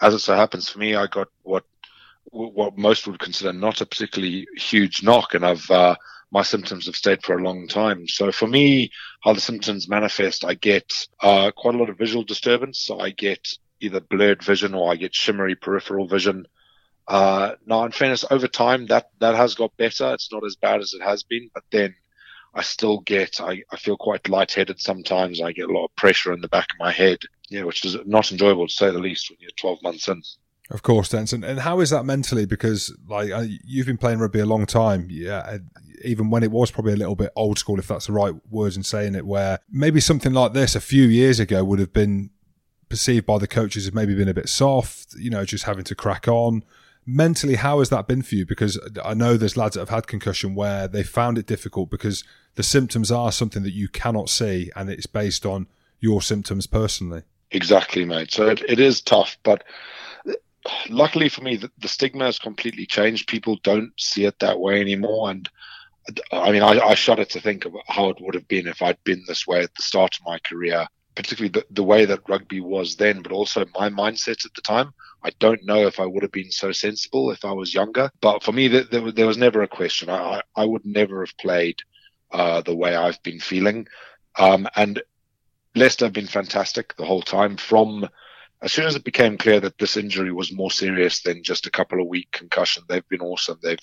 [0.00, 1.64] as it so happens for me, I got what
[2.32, 5.96] what most would consider not a particularly huge knock, and I've uh,
[6.32, 8.08] my symptoms have stayed for a long time.
[8.08, 8.90] So for me,
[9.22, 10.90] how the symptoms manifest, I get
[11.22, 12.80] uh, quite a lot of visual disturbance.
[12.80, 13.48] So I get
[13.80, 16.46] either blurred vision or I get shimmery peripheral vision.
[17.08, 20.12] Uh, now, in fairness, over time that that has got better.
[20.14, 21.94] It's not as bad as it has been, but then
[22.54, 25.40] I still get I, I feel quite lightheaded sometimes.
[25.40, 27.96] I get a lot of pressure in the back of my head, yeah, which is
[28.06, 30.22] not enjoyable to say the least when you're 12 months in.
[30.70, 31.42] Of course, Denson.
[31.42, 32.46] And how is that mentally?
[32.46, 33.30] Because like
[33.64, 35.58] you've been playing rugby a long time, yeah.
[36.04, 38.76] Even when it was probably a little bit old school, if that's the right words
[38.76, 42.30] in saying it, where maybe something like this a few years ago would have been
[42.88, 45.94] perceived by the coaches as maybe been a bit soft, you know, just having to
[45.94, 46.62] crack on.
[47.12, 48.46] Mentally, how has that been for you?
[48.46, 52.22] Because I know there's lads that have had concussion where they found it difficult because
[52.54, 55.66] the symptoms are something that you cannot see and it's based on
[55.98, 57.22] your symptoms personally.
[57.50, 58.32] Exactly, mate.
[58.32, 59.64] So it, it is tough, but
[60.88, 63.28] luckily for me, the, the, stigma has completely changed.
[63.28, 65.30] People don't see it that way anymore.
[65.30, 65.48] And
[66.30, 69.02] I mean, I, I shudder to think of how it would have been if I'd
[69.02, 72.60] been this way at the start of my career, particularly the, the way that rugby
[72.60, 74.92] was then, but also my mindset at the time.
[75.22, 78.10] I don't know if I would have been so sensible if I was younger.
[78.20, 80.08] But for me, there, there, was never a question.
[80.08, 81.76] I, I would never have played
[82.30, 83.86] uh, the way I've been feeling.
[84.38, 85.02] Um, and
[85.74, 88.08] Leicester have been fantastic the whole time from
[88.62, 91.70] as soon as it became clear that this injury was more serious than just a
[91.70, 93.58] couple of week concussion, they've been awesome.
[93.62, 93.78] They've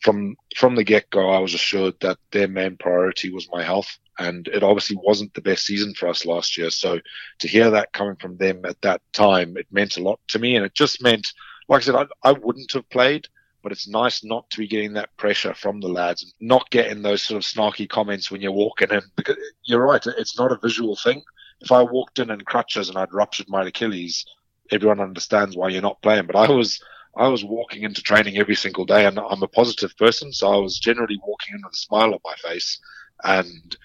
[0.00, 3.98] from from the get go, I was assured that their main priority was my health,
[4.18, 6.70] and it obviously wasn't the best season for us last year.
[6.70, 7.00] So
[7.40, 10.56] to hear that coming from them at that time, it meant a lot to me,
[10.56, 11.26] and it just meant,
[11.68, 13.26] like I said, I, I wouldn't have played.
[13.62, 17.22] But it's nice not to be getting that pressure from the lads not getting those
[17.22, 19.00] sort of snarky comments when you're walking in.
[19.16, 21.22] Because you're right, it's not a visual thing
[21.64, 24.26] if I walked in in crutches and I'd ruptured my Achilles,
[24.70, 26.26] everyone understands why you're not playing.
[26.26, 26.80] But I was
[27.16, 30.56] I was walking into training every single day, and I'm a positive person, so I
[30.56, 32.78] was generally walking in with a smile on my face.
[33.22, 33.76] And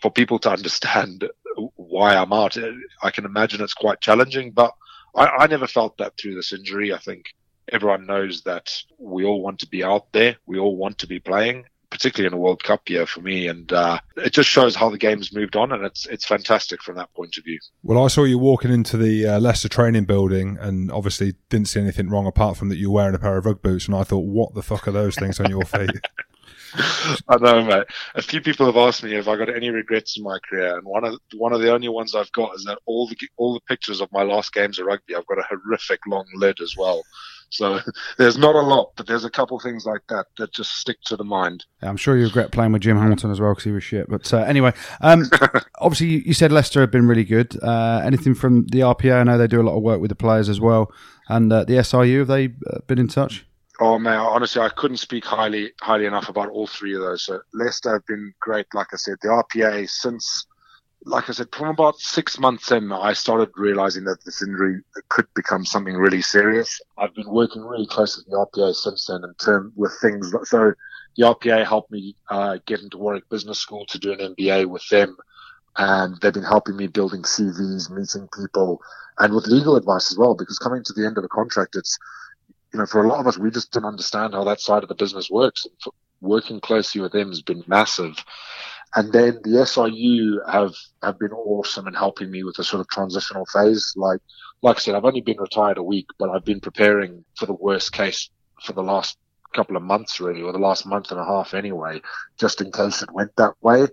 [0.00, 1.28] for people to understand
[1.76, 4.50] why I'm out, eh, I can imagine it's quite challenging.
[4.50, 4.72] But
[5.14, 6.92] I, I never felt that through this injury.
[6.92, 7.26] I think
[7.72, 11.20] everyone knows that we all want to be out there, we all want to be
[11.20, 13.48] playing, particularly in a World Cup year for me.
[13.48, 16.96] And uh, it just shows how the game's moved on, and it's it's fantastic from
[16.96, 17.58] that point of view.
[17.82, 21.80] Well, I saw you walking into the uh, Leicester training building, and obviously didn't see
[21.80, 24.04] anything wrong apart from that you were wearing a pair of rug boots, and I
[24.04, 25.90] thought, what the fuck are those things on your feet?
[27.28, 27.86] I know, mate.
[28.14, 30.86] A few people have asked me if I got any regrets in my career, and
[30.86, 33.60] one of one of the only ones I've got is that all the all the
[33.60, 37.02] pictures of my last games of rugby, I've got a horrific long lid as well.
[37.50, 37.80] So
[38.18, 41.16] there's not a lot, but there's a couple things like that that just stick to
[41.16, 41.64] the mind.
[41.82, 44.08] I'm sure you regret playing with Jim Hamilton as well because he was shit.
[44.08, 45.24] But uh, anyway, um,
[45.80, 47.56] obviously you, said Leicester have been really good.
[47.62, 49.20] Uh, anything from the RPA?
[49.20, 50.92] I know they do a lot of work with the players as well,
[51.28, 53.44] and uh, the SRU have they uh, been in touch?
[53.80, 57.24] Oh man, honestly, I couldn't speak highly highly enough about all three of those.
[57.24, 58.66] So Leicester have been great.
[58.74, 60.46] Like I said, the RPA since
[61.04, 65.26] like I said, from about six months in, I started realizing that this injury could
[65.34, 66.80] become something really serious.
[66.96, 70.32] I've been working really close with the RPA since then in term with things.
[70.44, 70.72] So
[71.16, 74.86] the RPA helped me uh, get into Warwick Business School to do an MBA with
[74.88, 75.16] them.
[75.76, 78.80] And they've been helping me building CVs, meeting people,
[79.18, 80.34] and with legal advice as well.
[80.34, 81.96] Because coming to the end of a contract, it's
[82.72, 84.88] you know, for a lot of us, we just don't understand how that side of
[84.88, 85.66] the business works.
[86.20, 88.16] Working closely with them has been massive.
[88.94, 92.88] And then the SRU have, have been awesome in helping me with the sort of
[92.88, 93.92] transitional phase.
[93.96, 94.20] Like,
[94.62, 97.52] like I said, I've only been retired a week, but I've been preparing for the
[97.52, 98.30] worst case
[98.62, 99.18] for the last
[99.54, 102.00] couple of months really, or the last month and a half anyway,
[102.38, 103.86] just in case it went that way.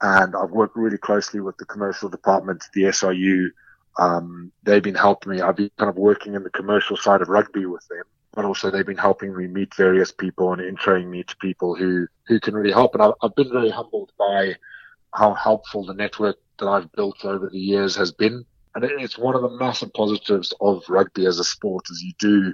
[0.00, 3.48] And I've worked really closely with the commercial department, the SRU.
[3.98, 5.40] Um, they've been helping me.
[5.40, 8.04] I've been kind of working in the commercial side of rugby with them
[8.36, 12.06] but also they've been helping me meet various people and introing me to people who,
[12.28, 12.94] who can really help.
[12.94, 14.54] And I've, I've been very humbled by
[15.14, 18.44] how helpful the network that I've built over the years has been.
[18.74, 22.52] And it's one of the massive positives of rugby as a sport is you do,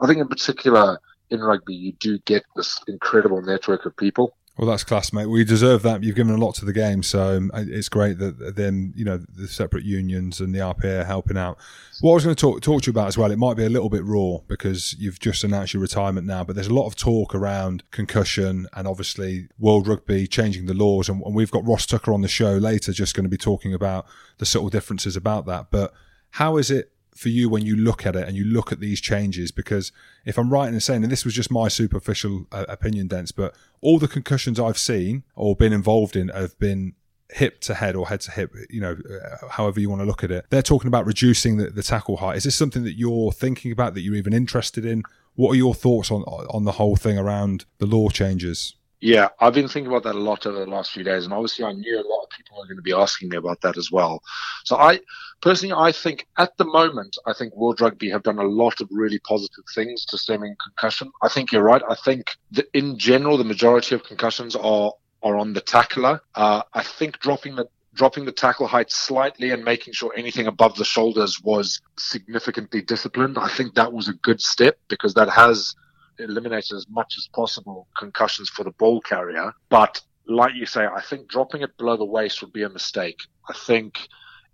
[0.00, 4.68] I think in particular in rugby, you do get this incredible network of people well,
[4.68, 5.26] that's class, mate.
[5.26, 6.02] We deserve that.
[6.02, 9.16] You've given a lot to the game, so um, it's great that then you know
[9.16, 11.58] the separate unions and the RPA are helping out.
[12.00, 13.64] What I was going to talk talk to you about as well, it might be
[13.64, 16.88] a little bit raw because you've just announced your retirement now, but there's a lot
[16.88, 21.64] of talk around concussion and obviously World Rugby changing the laws, and, and we've got
[21.64, 24.06] Ross Tucker on the show later, just going to be talking about
[24.38, 25.70] the subtle differences about that.
[25.70, 25.94] But
[26.32, 29.00] how is it for you when you look at it and you look at these
[29.00, 29.50] changes?
[29.50, 29.92] Because
[30.24, 33.54] if I'm right in saying, and this was just my superficial uh, opinion, Dents, but
[33.80, 36.94] all the concussions I've seen or been involved in have been
[37.30, 40.24] hip to head or head to hip, you know, uh, however you want to look
[40.24, 40.46] at it.
[40.50, 42.36] They're talking about reducing the, the tackle height.
[42.36, 45.02] Is this something that you're thinking about, that you're even interested in?
[45.34, 48.74] What are your thoughts on on the whole thing around the law changes?
[49.00, 51.64] Yeah, I've been thinking about that a lot over the last few days, and obviously
[51.64, 53.92] I knew a lot of people are going to be asking me about that as
[53.92, 54.20] well.
[54.64, 55.00] So I
[55.40, 58.88] personally, I think at the moment, I think World Rugby have done a lot of
[58.90, 61.12] really positive things to stemming concussion.
[61.22, 61.82] I think you're right.
[61.88, 66.20] I think that in general, the majority of concussions are are on the tackler.
[66.34, 70.76] Uh, I think dropping the dropping the tackle height slightly and making sure anything above
[70.76, 73.36] the shoulders was significantly disciplined.
[73.36, 75.74] I think that was a good step because that has
[76.18, 79.52] eliminated as much as possible concussions for the ball carrier.
[79.68, 83.18] But like you say, I think dropping it below the waist would be a mistake.
[83.48, 84.08] I think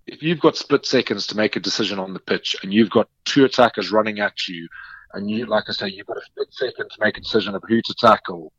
[0.06, 3.08] if you've got split seconds to make a decision on the pitch and you've got
[3.24, 4.68] two attackers running at you,
[5.14, 7.62] and you, like I say, you've got a split second to make a decision of
[7.68, 8.52] who to tackle.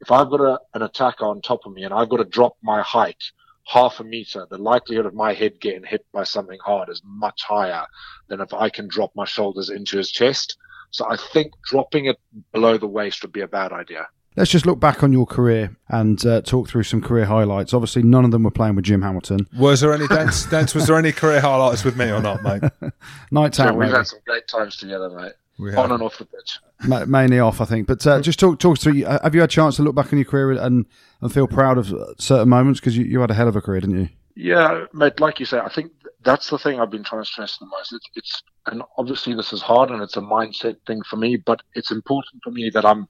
[0.00, 2.56] If I've got a, an attacker on top of me and I've got to drop
[2.62, 3.22] my height
[3.66, 7.42] half a meter, the likelihood of my head getting hit by something hard is much
[7.42, 7.86] higher
[8.28, 10.56] than if I can drop my shoulders into his chest.
[10.92, 12.18] So I think dropping it
[12.52, 14.06] below the waist would be a bad idea.
[14.36, 17.74] Let's just look back on your career and uh, talk through some career highlights.
[17.74, 19.46] Obviously, none of them were playing with Jim Hamilton.
[19.58, 20.46] Was there any Dents?
[20.50, 22.62] dance was there any career highlights with me or not, mate?
[23.30, 23.96] Night out, So we've maybe.
[23.98, 25.32] had some great times together, mate.
[25.58, 25.90] We On have.
[25.92, 26.58] and off the pitch.
[26.88, 27.86] Ma- mainly off, I think.
[27.86, 29.04] But uh, just talk talk through.
[29.04, 30.86] uh, Have you had a chance to look back on your career and
[31.20, 33.60] and feel proud of uh, certain moments because you, you had a hell of a
[33.60, 34.08] career, didn't you?
[34.34, 35.20] Yeah, mate.
[35.20, 35.92] Like you say, I think
[36.24, 37.92] that's the thing I've been trying to stress the most.
[37.92, 41.60] It's, it's and obviously this is hard and it's a mindset thing for me, but
[41.74, 43.08] it's important for me that I'm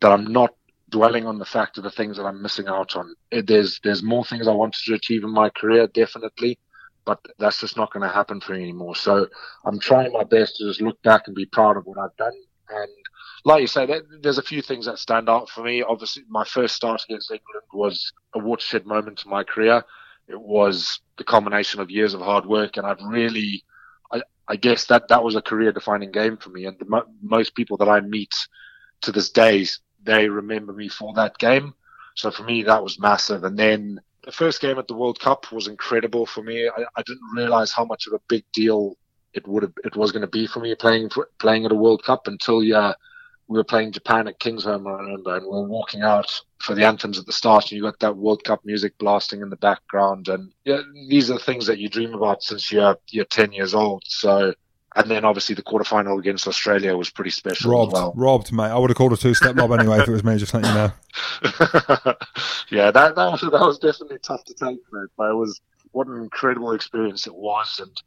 [0.00, 0.54] that I'm not
[0.90, 3.14] dwelling on the fact of the things that I'm missing out on.
[3.32, 6.58] Eh, There's there's more things I wanted to achieve in my career, definitely,
[7.04, 8.94] but that's just not going to happen for me anymore.
[8.94, 9.28] So
[9.64, 12.34] I'm trying my best to just look back and be proud of what I've done.
[12.68, 12.90] And
[13.44, 13.86] like you say,
[14.22, 15.82] there's a few things that stand out for me.
[15.82, 19.84] Obviously, my first start against England was a watershed moment in my career.
[20.28, 23.62] It was the combination of years of hard work, and I've really,
[24.48, 26.66] I, guess that that was a career-defining game for me.
[26.66, 28.34] And the, most people that I meet
[29.02, 29.66] to this day,
[30.02, 31.74] they remember me for that game.
[32.14, 33.44] So for me, that was massive.
[33.44, 36.68] And then the first game at the World Cup was incredible for me.
[36.68, 38.96] I, I didn't realize how much of a big deal
[39.34, 41.76] it would have, it was going to be for me playing for, playing at a
[41.76, 42.94] World Cup until yeah,
[43.46, 46.84] we were playing Japan at Kingsholm, I remember, and we were walking out for the
[46.84, 50.28] anthems at the start, and you got that World Cup music blasting in the background,
[50.28, 53.74] and yeah, these are the things that you dream about since you're you're ten years
[53.74, 54.02] old.
[54.06, 54.54] So,
[54.96, 58.12] and then obviously the quarterfinal against Australia was pretty special Robbed, as well.
[58.16, 58.64] robbed, mate.
[58.64, 60.38] I would have called a two-step lob anyway if it was me.
[60.38, 60.92] Just letting you know.
[62.70, 65.10] yeah, that that was that was definitely tough to take, mate.
[65.18, 65.60] But it was
[65.92, 68.02] what an incredible experience it was, and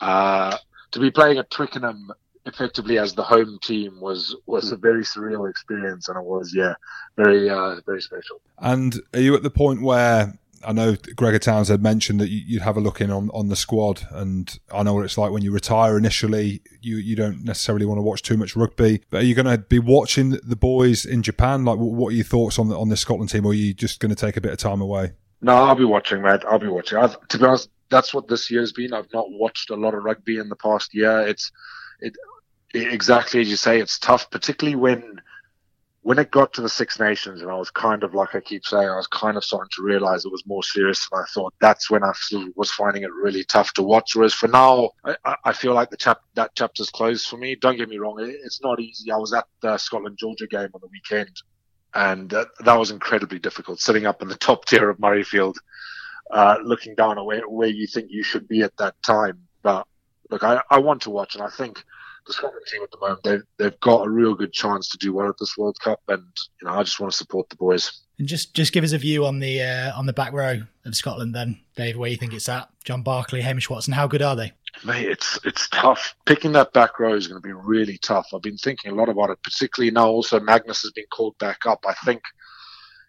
[0.00, 0.56] uh,
[0.90, 2.10] to be playing at Twickenham
[2.52, 6.74] effectively as the home team was was a very surreal experience, and it was yeah,
[7.16, 8.40] very uh, very special.
[8.58, 12.44] And are you at the point where I know Gregor Towns had mentioned that you-
[12.46, 15.30] you'd have a look in on, on the squad, and I know what it's like
[15.32, 16.60] when you retire initially.
[16.82, 19.58] You you don't necessarily want to watch too much rugby, but are you going to
[19.58, 21.64] be watching the boys in Japan?
[21.64, 23.72] Like, what, what are your thoughts on the on the Scotland team, or are you
[23.72, 25.12] just going to take a bit of time away?
[25.40, 26.42] No, I'll be watching, mate.
[26.46, 26.98] I'll be watching.
[26.98, 28.92] I've, to be honest, that's what this year's been.
[28.92, 31.20] I've not watched a lot of rugby in the past year.
[31.26, 31.50] It's
[32.00, 32.18] it, it
[32.74, 33.80] exactly as you say.
[33.80, 35.20] It's tough, particularly when
[36.02, 38.64] when it got to the Six Nations, and I was kind of like I keep
[38.64, 41.52] saying, I was kind of starting to realize it was more serious than I thought.
[41.60, 42.12] That's when I
[42.56, 44.16] was finding it really tough to watch.
[44.16, 47.54] Whereas for now, I, I- feel like the chap that chapter's closed for me.
[47.54, 49.10] Don't get me wrong, it's not easy.
[49.12, 51.36] I was at the Scotland Georgia game on the weekend,
[51.92, 53.78] and uh, that was incredibly difficult.
[53.80, 55.56] Sitting up in the top tier of Murrayfield,
[56.30, 59.46] uh, looking down at where, where you think you should be at that time.
[59.62, 59.86] But
[60.30, 61.84] look, I, I want to watch, and I think
[62.30, 65.12] the Scotland team at the moment they've they've got a real good chance to do
[65.12, 66.22] well at this World Cup, and
[66.60, 68.02] you know I just want to support the boys.
[68.18, 70.94] And just just give us a view on the uh, on the back row of
[70.94, 71.96] Scotland, then, Dave.
[71.96, 72.68] Where you think it's at?
[72.84, 73.92] John Barclay, Hamish Watson.
[73.92, 74.52] How good are they?
[74.84, 76.14] Mate, it's it's tough.
[76.26, 78.28] Picking that back row is going to be really tough.
[78.32, 80.08] I've been thinking a lot about it, particularly now.
[80.08, 81.84] Also, Magnus has been called back up.
[81.86, 82.22] I think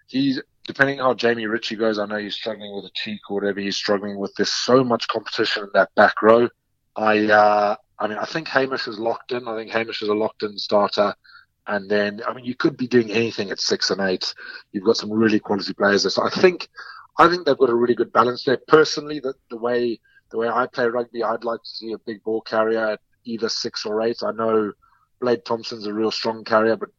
[0.07, 1.99] he's depending on how Jamie Ritchie goes.
[1.99, 4.33] I know he's struggling with a cheek or whatever he's struggling with.
[4.35, 6.49] There's so much competition in that back row.
[6.95, 9.47] I uh, I mean, I think Hamish is locked in.
[9.47, 11.13] I think Hamish is a locked in starter.
[11.67, 14.33] And then, I mean, you could be doing anything at six and eight.
[14.71, 16.09] You've got some really quality players there.
[16.09, 16.67] So I think,
[17.19, 18.57] I think they've got a really good balance there.
[18.67, 19.99] Personally, the, the way
[20.31, 23.49] the way I play rugby, I'd like to see a big ball carrier at either
[23.49, 24.17] six or eight.
[24.23, 24.71] I know
[25.19, 26.89] Blade Thomson's a real strong carrier, but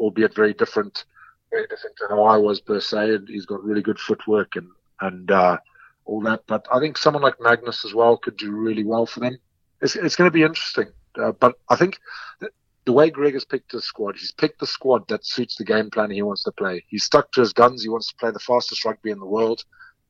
[0.00, 1.04] albeit very different,
[1.50, 3.16] very different to how I was per se.
[3.16, 4.68] And he's got really good footwork and
[5.00, 5.58] and uh,
[6.06, 6.44] all that.
[6.46, 9.38] But I think someone like Magnus as well could do really well for them.
[9.80, 10.88] It's it's going to be interesting.
[11.16, 11.98] Uh, but I think
[12.88, 15.90] the way Greg has picked his squad, he's picked the squad that suits the game
[15.90, 16.82] plan he wants to play.
[16.88, 17.82] He's stuck to his guns.
[17.82, 19.62] He wants to play the fastest rugby in the world.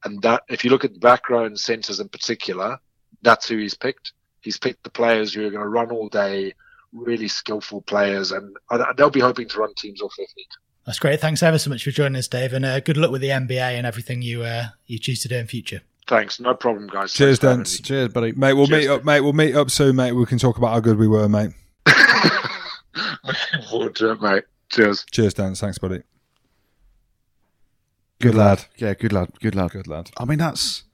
[0.04, 2.78] And that, if you look at the back row and centres in particular,
[3.22, 4.12] that's who he's picked.
[4.42, 6.54] He's picked the players who are going to run all day,
[6.92, 8.57] really skillful players, and
[8.96, 10.46] they'll be hoping to run teams off their feet.
[10.87, 11.20] That's great.
[11.20, 13.59] Thanks ever so much for joining us, Dave, and uh, good luck with the MBA
[13.59, 15.81] and everything you uh, you choose to do in fucure.
[16.09, 17.12] Thanks, no problem, guys.
[17.12, 17.81] Cheers, Dents.
[17.81, 18.33] Cheers, buddy.
[18.33, 18.85] Mate, we'll Cheers.
[18.85, 19.21] meet up, mate.
[19.21, 20.12] We'll meet up soon, mate.
[20.12, 21.51] We can talk about how good we were, mate.
[21.87, 24.44] Looking forward to it, mate.
[24.71, 25.05] Cheers.
[25.11, 25.61] Cheers, Dents.
[25.61, 26.03] Thanks, buddy.
[28.21, 28.59] Good, good lad.
[28.59, 28.66] lad.
[28.77, 29.31] Yeah, good lad.
[29.40, 29.71] Good lad.
[29.71, 30.11] Good lad.
[30.16, 30.85] I mean, that's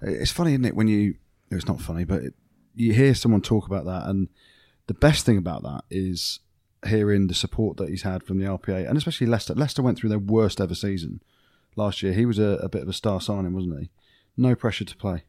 [0.00, 0.74] it's funny, isn't it?
[0.74, 1.16] When you
[1.50, 2.34] it's not funny, but it,
[2.74, 4.28] you hear someone talk about that, and
[4.86, 6.40] the best thing about that is
[6.86, 9.54] hearing the support that he's had from the RPA, and especially Leicester.
[9.54, 11.20] Leicester went through their worst ever season
[11.76, 12.14] last year.
[12.14, 13.90] He was a, a bit of a star signing, wasn't he?
[14.40, 15.24] No pressure to play.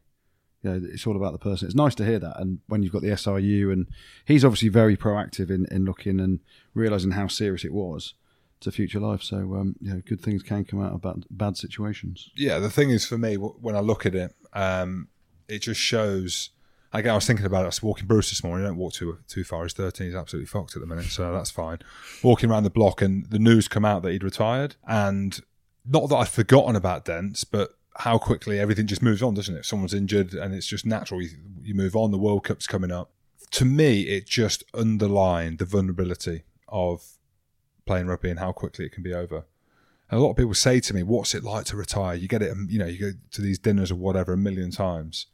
[0.62, 1.66] Yeah, it's all about the person.
[1.66, 3.88] It's nice to hear that, and when you've got the SRU, and
[4.24, 6.40] he's obviously very proactive in, in looking and
[6.72, 8.14] realizing how serious it was
[8.60, 9.22] to future life.
[9.22, 12.30] So, um, yeah, good things can come out of bad, bad situations.
[12.36, 15.08] Yeah, the thing is for me, when I look at it, um,
[15.48, 16.50] it just shows.
[16.94, 17.64] Again, I was thinking about it.
[17.64, 18.64] I was walking Bruce this morning.
[18.64, 19.64] I don't walk too too far.
[19.64, 20.06] He's 13.
[20.06, 21.78] He's absolutely fucked at the minute, so that's fine.
[22.22, 24.76] Walking around the block, and the news come out that he'd retired.
[24.86, 25.40] And
[25.84, 29.64] not that I'd forgotten about Dents, but how quickly everything just moves on, doesn't it?
[29.64, 31.22] Someone's injured, and it's just natural.
[31.22, 31.30] You,
[31.62, 32.10] you move on.
[32.10, 33.10] The World Cup's coming up.
[33.52, 37.02] To me, it just underlined the vulnerability of
[37.84, 39.44] playing rugby and how quickly it can be over.
[40.10, 42.42] And a lot of people say to me, "What's it like to retire?" You get
[42.42, 45.26] it, you know, you go to these dinners or whatever a million times.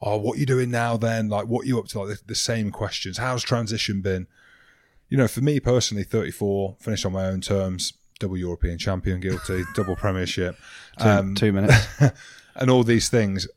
[0.00, 0.96] Oh, what are you doing now?
[0.96, 2.00] Then, like, what are you up to?
[2.00, 3.18] Like the, the same questions.
[3.18, 4.26] How's transition been?
[5.08, 9.64] You know, for me personally, 34, finished on my own terms, double European champion, guilty,
[9.74, 10.56] double Premiership,
[10.98, 11.86] two, um, two minutes,
[12.54, 13.48] and all these things.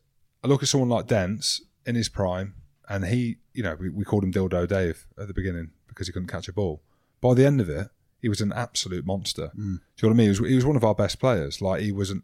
[0.44, 2.56] I look at someone like Dents in his prime,
[2.88, 6.14] and he, you know, we, we called him Dildo Dave at the beginning because he
[6.14, 6.82] couldn't catch a ball.
[7.22, 7.90] By the end of it,
[8.22, 9.52] he was an absolute monster.
[9.56, 9.56] Mm.
[9.56, 10.24] Do you know what I mean?
[10.26, 11.62] He was, he was one of our best players.
[11.62, 12.24] Like he wasn't,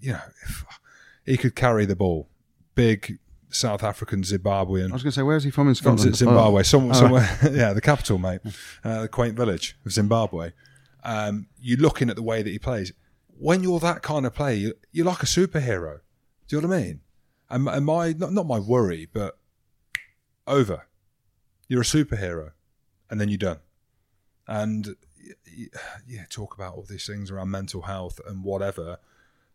[0.00, 0.20] you know,
[1.24, 2.28] he could carry the ball.
[2.74, 3.18] Big
[3.50, 4.90] South African Zimbabwean.
[4.90, 6.16] I was going to say, where's he from in Scotland?
[6.16, 6.62] Zimbabwe, oh.
[6.62, 6.92] Some, oh.
[6.92, 7.38] somewhere.
[7.52, 8.40] yeah, the capital, mate.
[8.82, 10.50] Uh, the quaint village of Zimbabwe.
[11.04, 12.92] Um, you're looking at the way that he plays.
[13.36, 16.00] When you're that kind of player, you're, you're like a superhero.
[16.48, 17.00] Do you know what I mean?
[17.50, 19.38] And, and my not, not my worry, but
[20.46, 20.86] over.
[21.68, 22.52] You're a superhero,
[23.10, 23.60] and then you're done.
[24.46, 24.96] And
[26.06, 28.98] yeah, talk about all these things around mental health and whatever.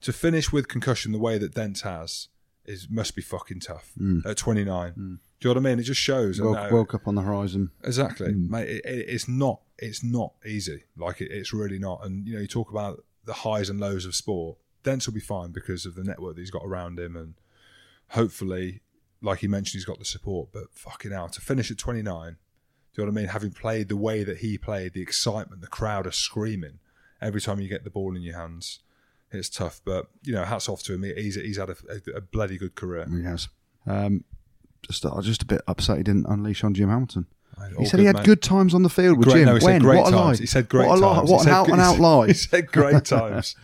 [0.02, 2.30] To finish with concussion the way that Dent has
[2.70, 4.26] is must be fucking tough mm.
[4.26, 4.92] at 29.
[4.92, 4.96] Mm.
[4.96, 5.80] Do you know what I mean?
[5.80, 6.42] It just shows.
[6.42, 7.72] World, World Cup on the horizon.
[7.84, 8.50] Exactly, mm.
[8.50, 8.70] mate.
[8.70, 9.62] It, it, it's not.
[9.78, 10.84] It's not easy.
[10.98, 12.06] Like it, it's really not.
[12.06, 14.58] And you know, you talk about the highs and lows of sport.
[14.84, 17.36] Dent will be fine because of the network that he's got around him, and
[18.10, 18.82] hopefully,
[19.22, 20.50] like he mentioned, he's got the support.
[20.52, 22.38] But fucking hell, to finish at 29
[22.94, 23.30] do you know what I mean?
[23.30, 26.80] Having played the way that he played, the excitement, the crowd are screaming
[27.22, 28.80] every time you get the ball in your hands.
[29.32, 31.04] It's tough, but you know, hats off to him.
[31.04, 33.08] He's he's had a, a, a bloody good career.
[33.10, 33.48] He has.
[33.86, 34.24] Um,
[34.88, 37.28] just I was just a bit upset he didn't unleash on Jim Hamilton.
[37.78, 38.26] He said good, he had mate.
[38.26, 39.46] good times on the field with great, Jim.
[39.46, 39.82] No, he when?
[39.82, 40.40] Said great what times.
[40.40, 41.30] He said great what times.
[41.30, 42.28] What an out and out lie.
[42.28, 43.56] He said great times.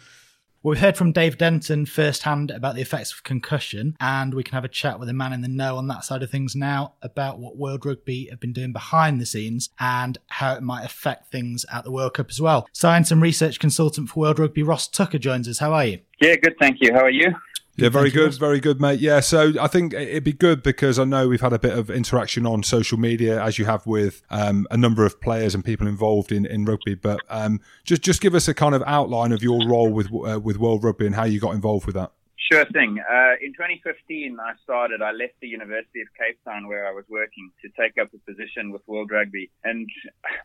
[0.66, 4.66] We've heard from Dave Denton firsthand about the effects of concussion, and we can have
[4.66, 7.38] a chat with a man in the know on that side of things now about
[7.38, 11.68] what World Rugby have been doing behind the scenes and how it might affect things
[11.72, 12.68] at the World Cup as well.
[12.74, 15.60] Science and research consultant for World Rugby, Ross Tucker, joins us.
[15.60, 16.00] How are you?
[16.20, 16.94] Yeah, good, thank you.
[16.96, 17.36] How are you?
[17.78, 19.02] Yeah, very good, very good, mate.
[19.02, 21.90] Yeah, so I think it'd be good because I know we've had a bit of
[21.90, 25.86] interaction on social media, as you have with um, a number of players and people
[25.86, 26.96] involved in, in rugby.
[26.96, 30.40] But um, just just give us a kind of outline of your role with uh,
[30.40, 32.12] with World Rugby and how you got involved with that.
[32.52, 33.00] Sure thing.
[33.00, 35.02] Uh, in 2015, I started.
[35.02, 38.32] I left the University of Cape Town where I was working to take up a
[38.32, 39.90] position with World Rugby, and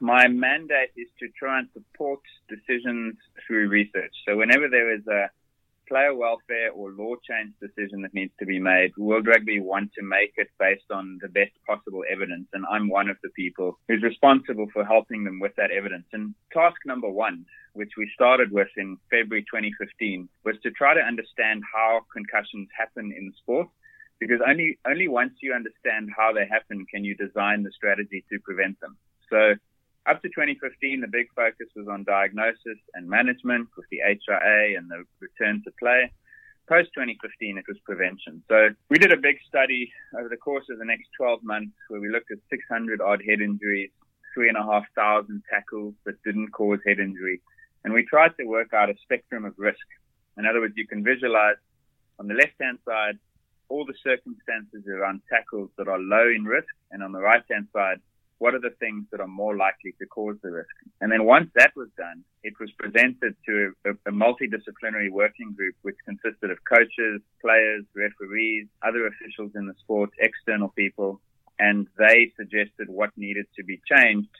[0.00, 3.16] my mandate is to try and support decisions
[3.46, 4.14] through research.
[4.26, 5.30] So whenever there is a
[5.90, 10.02] player welfare or law change decision that needs to be made, World Rugby want to
[10.02, 12.46] make it based on the best possible evidence.
[12.52, 16.06] And I'm one of the people who's responsible for helping them with that evidence.
[16.12, 21.00] And task number one, which we started with in February 2015, was to try to
[21.00, 23.66] understand how concussions happen in sport.
[24.20, 28.38] Because only, only once you understand how they happen can you design the strategy to
[28.40, 28.96] prevent them.
[29.28, 29.54] So
[30.10, 34.90] up to 2015, the big focus was on diagnosis and management with the HIA and
[34.90, 36.10] the return to play.
[36.68, 38.42] Post 2015, it was prevention.
[38.48, 42.00] So we did a big study over the course of the next 12 months where
[42.00, 43.90] we looked at 600 odd head injuries,
[44.34, 47.40] three and a half thousand tackles that didn't cause head injury.
[47.84, 49.86] And we tried to work out a spectrum of risk.
[50.36, 51.56] In other words, you can visualize
[52.18, 53.18] on the left hand side
[53.68, 57.68] all the circumstances around tackles that are low in risk, and on the right hand
[57.72, 58.00] side,
[58.40, 60.74] what are the things that are more likely to cause the risk?
[61.02, 65.74] And then once that was done, it was presented to a, a, multidisciplinary working group
[65.82, 71.20] which consisted of coaches, players, referees, other officials in the sport, external people,
[71.58, 74.34] and they suggested what needed to be changed,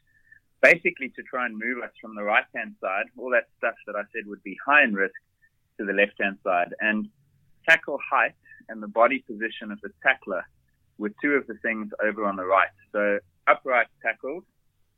[0.63, 3.97] basically to try and move us from the right hand side, all that stuff that
[3.97, 5.15] I said would be high in risk,
[5.79, 6.73] to the left hand side.
[6.81, 7.07] And
[7.69, 8.33] tackle height
[8.71, 10.43] and the body position of the tackler
[10.97, 12.69] were two of the things over on the right.
[12.93, 14.45] So upright tackles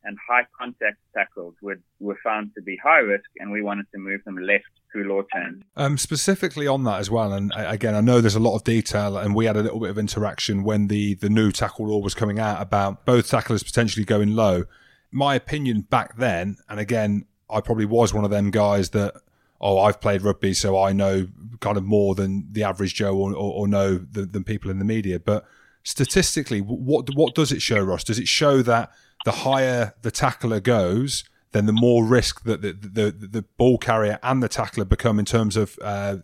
[0.04, 3.98] and high contact tackles were, were found to be high risk, and we wanted to
[3.98, 5.62] move them left through law change.
[5.76, 9.16] Um, specifically on that as well, and again, I know there's a lot of detail,
[9.16, 12.14] and we had a little bit of interaction when the, the new tackle law was
[12.14, 14.64] coming out about both tacklers potentially going low.
[15.12, 19.14] My opinion back then, and again, I probably was one of them guys that,
[19.60, 21.28] oh, I've played rugby, so I know
[21.60, 24.80] kind of more than the average Joe or, or, or know than, than people in
[24.80, 25.20] the media.
[25.20, 25.46] But
[25.84, 28.04] statistically, what what does it show, Ross?
[28.04, 28.90] Does it show that
[29.24, 34.18] the higher the tackler goes, then the more risk that the the, the, ball carrier
[34.22, 36.16] and the tackler become in terms of uh,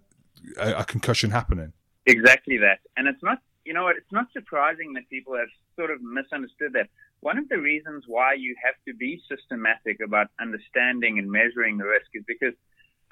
[0.58, 1.72] a, a, concussion happening?
[2.06, 6.00] Exactly that, and it's not you know it's not surprising that people have sort of
[6.02, 6.88] misunderstood that.
[7.20, 11.84] One of the reasons why you have to be systematic about understanding and measuring the
[11.84, 12.54] risk is because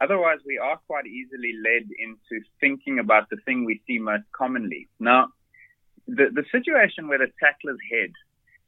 [0.00, 4.86] otherwise we are quite easily led into thinking about the thing we see most commonly.
[5.00, 5.30] Now,
[6.06, 8.10] the, the situation where the tackler's head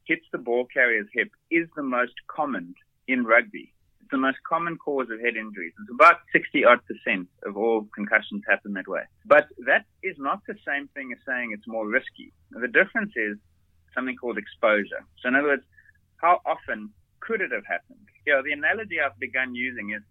[0.05, 2.73] hits the ball carrier's hip is the most common
[3.07, 3.73] in rugby.
[4.01, 5.73] It's the most common cause of head injuries.
[5.79, 9.03] It's about 60 odd percent of all concussions happen that way.
[9.25, 12.33] But that is not the same thing as saying it's more risky.
[12.51, 13.37] The difference is
[13.93, 15.05] something called exposure.
[15.21, 15.63] So in other words,
[16.17, 16.89] how often
[17.21, 17.99] could it have happened?
[18.25, 20.01] You know, the analogy I've begun using is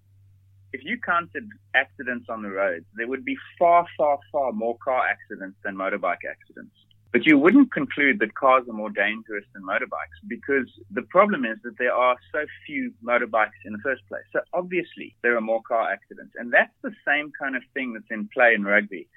[0.72, 5.02] if you counted accidents on the roads, there would be far, far, far more car
[5.06, 6.74] accidents than motorbike accidents.
[7.10, 11.56] But you wouldn't conclude that cars are more dangerous than motorbikes because the problem is
[11.64, 14.24] that there are so few motorbikes in the first place.
[14.32, 16.34] So obviously there are more car accidents.
[16.36, 19.08] And that's the same kind of thing that's in play in rugby.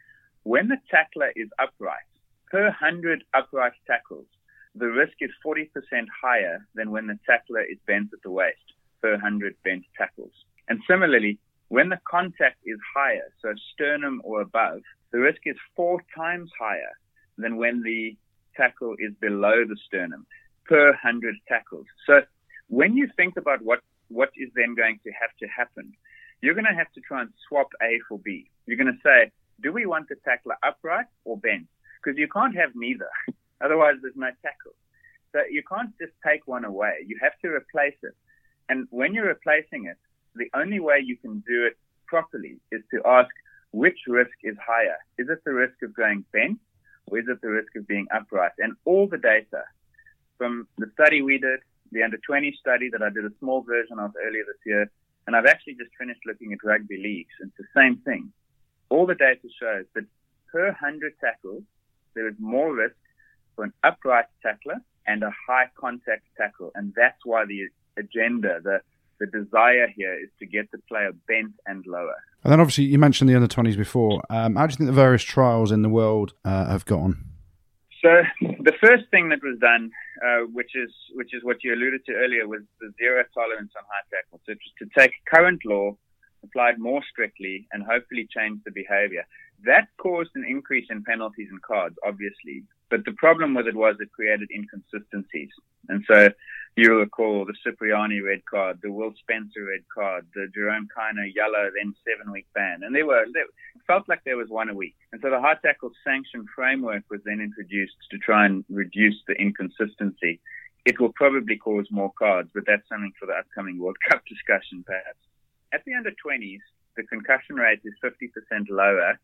[0.44, 2.08] When the tackler is upright,
[2.50, 4.28] per 100 upright tackles,
[4.74, 5.68] the risk is 40%
[6.22, 8.58] higher than when the tackler is bent at the waist
[9.02, 10.32] per 100 bent tackles.
[10.70, 14.82] And similarly, when the contact is higher, so sternum or above,
[15.12, 16.92] the risk is four times higher
[17.38, 18.16] than when the
[18.56, 20.26] tackle is below the sternum
[20.66, 21.86] per 100 tackles.
[22.06, 22.22] So
[22.68, 23.80] when you think about what,
[24.10, 25.94] what is then going to have to happen,
[26.42, 28.50] you're going to have to try and swap A for B.
[28.66, 31.68] You're going to say, do we want the tackler upright or bent?
[32.04, 33.10] Because you can't have neither.
[33.62, 34.74] Otherwise, there's no tackle.
[35.34, 37.06] So you can't just take one away.
[37.06, 38.16] You have to replace it.
[38.70, 39.98] And when you're replacing it,
[40.36, 41.78] the only way you can do it
[42.08, 43.30] properly is to ask
[43.72, 44.98] which risk is higher.
[45.18, 46.60] Is it the risk of going bent
[47.12, 48.52] is it the risk of being upright?
[48.60, 49.64] And all the data
[50.38, 51.60] from the study we did,
[51.92, 54.90] the under 20 study that I did a small version of earlier this year,
[55.28, 57.34] and I've actually just finished looking at rugby leagues.
[57.42, 58.32] It's the same thing.
[58.90, 60.06] All the data shows that
[60.52, 61.64] per 100 tackles,
[62.16, 62.96] there is more risk
[63.56, 66.72] for an upright tackler and a high contact tackle.
[66.76, 68.82] And that's why the agenda, the
[69.22, 72.16] the desire here is to get the player bent and lower.
[72.44, 74.22] And then obviously you mentioned the under 20s before.
[74.30, 77.24] Um, how do you think the various trials in the world uh, have gone?
[78.04, 79.92] So the first thing that was done,
[80.26, 83.84] uh, which is which is what you alluded to earlier, was the zero tolerance on
[83.86, 84.42] high tackle.
[84.48, 85.96] So to take current law,
[86.44, 89.24] applied more strictly, and hopefully change the behaviour.
[89.66, 92.64] That caused an increase in penalties and cards, obviously.
[92.90, 95.50] But the problem with it was it created inconsistencies.
[95.88, 96.30] And so
[96.76, 101.70] you recall the Cipriani red card, the Will Spencer red card, the Jerome Kaino yellow,
[101.76, 102.82] then seven week ban.
[102.84, 103.42] And there were, they
[103.86, 104.96] felt like there was one a week.
[105.12, 109.34] And so the high tackle sanction framework was then introduced to try and reduce the
[109.34, 110.40] inconsistency.
[110.86, 114.84] It will probably cause more cards, but that's something for the upcoming World Cup discussion,
[114.86, 115.20] perhaps.
[115.74, 116.60] At the under 20s,
[116.96, 119.20] the concussion rate is 50% lower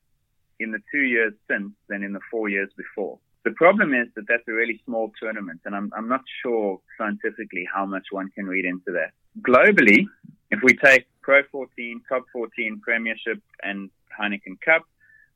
[0.60, 3.20] in the two years since than in the four years before.
[3.48, 7.66] The problem is that that's a really small tournament, and I'm, I'm not sure scientifically
[7.74, 9.12] how much one can read into that.
[9.42, 10.06] Globally,
[10.52, 13.90] if we take Pro 14, Top 14, Premiership, and
[14.20, 14.82] Heineken Cup,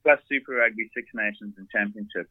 [0.04, 2.30] plus Super Rugby, Six Nations, and Championship,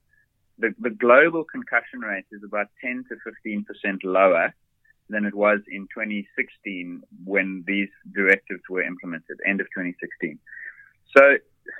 [0.58, 3.16] the, the global concussion rate is about 10 to
[3.48, 3.64] 15%
[4.04, 4.52] lower
[5.08, 10.38] than it was in 2016 when these directives were implemented, end of 2016.
[11.16, 11.36] So,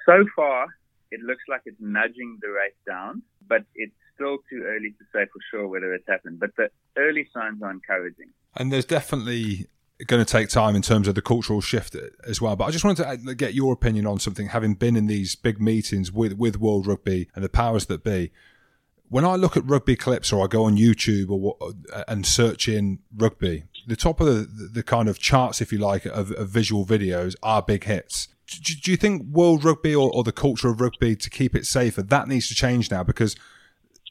[0.07, 0.69] so far,
[1.11, 5.25] it looks like it's nudging the rate down, but it's still too early to say
[5.33, 6.39] for sure whether it's happened.
[6.39, 8.31] But the early signs are encouraging.
[8.57, 9.67] And there's definitely
[10.07, 11.97] going to take time in terms of the cultural shift
[12.27, 12.57] as well.
[12.57, 15.61] But I just wanted to get your opinion on something, having been in these big
[15.61, 18.31] meetings with, with World Rugby and the powers that be.
[19.11, 21.57] when I look at rugby clips or I go on YouTube or
[22.07, 26.07] and search in rugby, the top of the, the kind of charts, if you like,
[26.07, 28.29] of, of visual videos are big hits.
[28.51, 31.67] Do, do you think world rugby or, or, the culture of rugby to keep it
[31.67, 33.37] safer that needs to change now because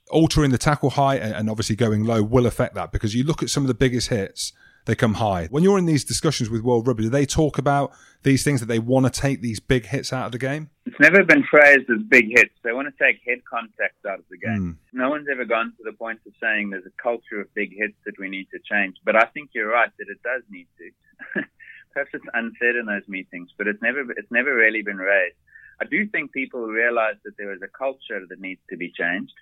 [0.09, 3.43] altering the tackle height and, and obviously going low will affect that because you look
[3.43, 4.53] at some of the biggest hits
[4.85, 5.47] they come high.
[5.51, 7.91] When you're in these discussions with World Rugby, do they talk about
[8.23, 10.69] these things that they want to take these big hits out of the game?
[10.87, 12.53] It's never been phrased as big hits.
[12.63, 14.79] They want to take head contact out of the game.
[14.93, 14.97] Mm.
[14.97, 17.93] No one's ever gone to the point of saying there's a culture of big hits
[18.05, 18.95] that we need to change.
[19.05, 21.43] But I think you're right that it does need to.
[21.93, 25.35] Perhaps it's unsaid in those meetings, but it's never it's never really been raised.
[25.81, 29.33] I do think people realize that there is a culture that needs to be changed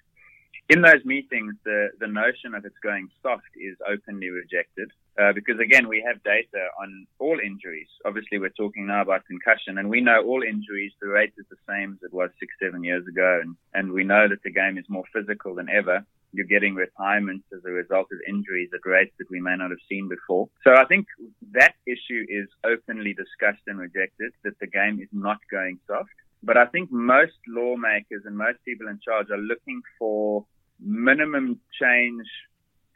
[0.70, 5.60] in those meetings, the, the notion of it's going soft is openly rejected uh, because,
[5.60, 7.88] again, we have data on all injuries.
[8.04, 11.56] Obviously, we're talking now about concussion, and we know all injuries, the rate is the
[11.68, 14.78] same as it was six, seven years ago, and, and we know that the game
[14.78, 16.06] is more physical than ever.
[16.34, 19.80] You're getting retirements as a result of injuries at rates that we may not have
[19.90, 20.50] seen before.
[20.64, 21.08] So I think
[21.54, 26.10] that issue is openly discussed and rejected, that the game is not going soft.
[26.44, 30.46] But I think most lawmakers and most people in charge are looking for
[30.80, 32.26] minimum change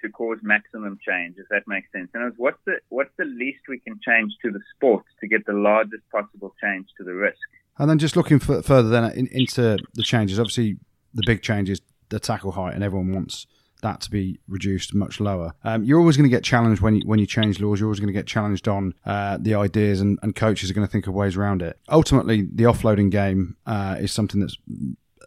[0.02, 2.10] to cause maximum change, if that makes sense.
[2.14, 5.54] And what's the what's the least we can change to the sport to get the
[5.54, 7.38] largest possible change to the risk?
[7.78, 10.78] And then just looking f- further then into the changes, obviously
[11.14, 11.82] the big change is
[12.12, 13.48] the tackle height, and everyone wants
[13.82, 15.54] that to be reduced much lower.
[15.64, 17.80] Um, you're always going to get challenged when you, when you change laws.
[17.80, 20.86] You're always going to get challenged on uh, the ideas, and, and, coaches are going
[20.86, 21.80] to think of ways around it.
[21.90, 24.58] Ultimately, the offloading game uh, is something that's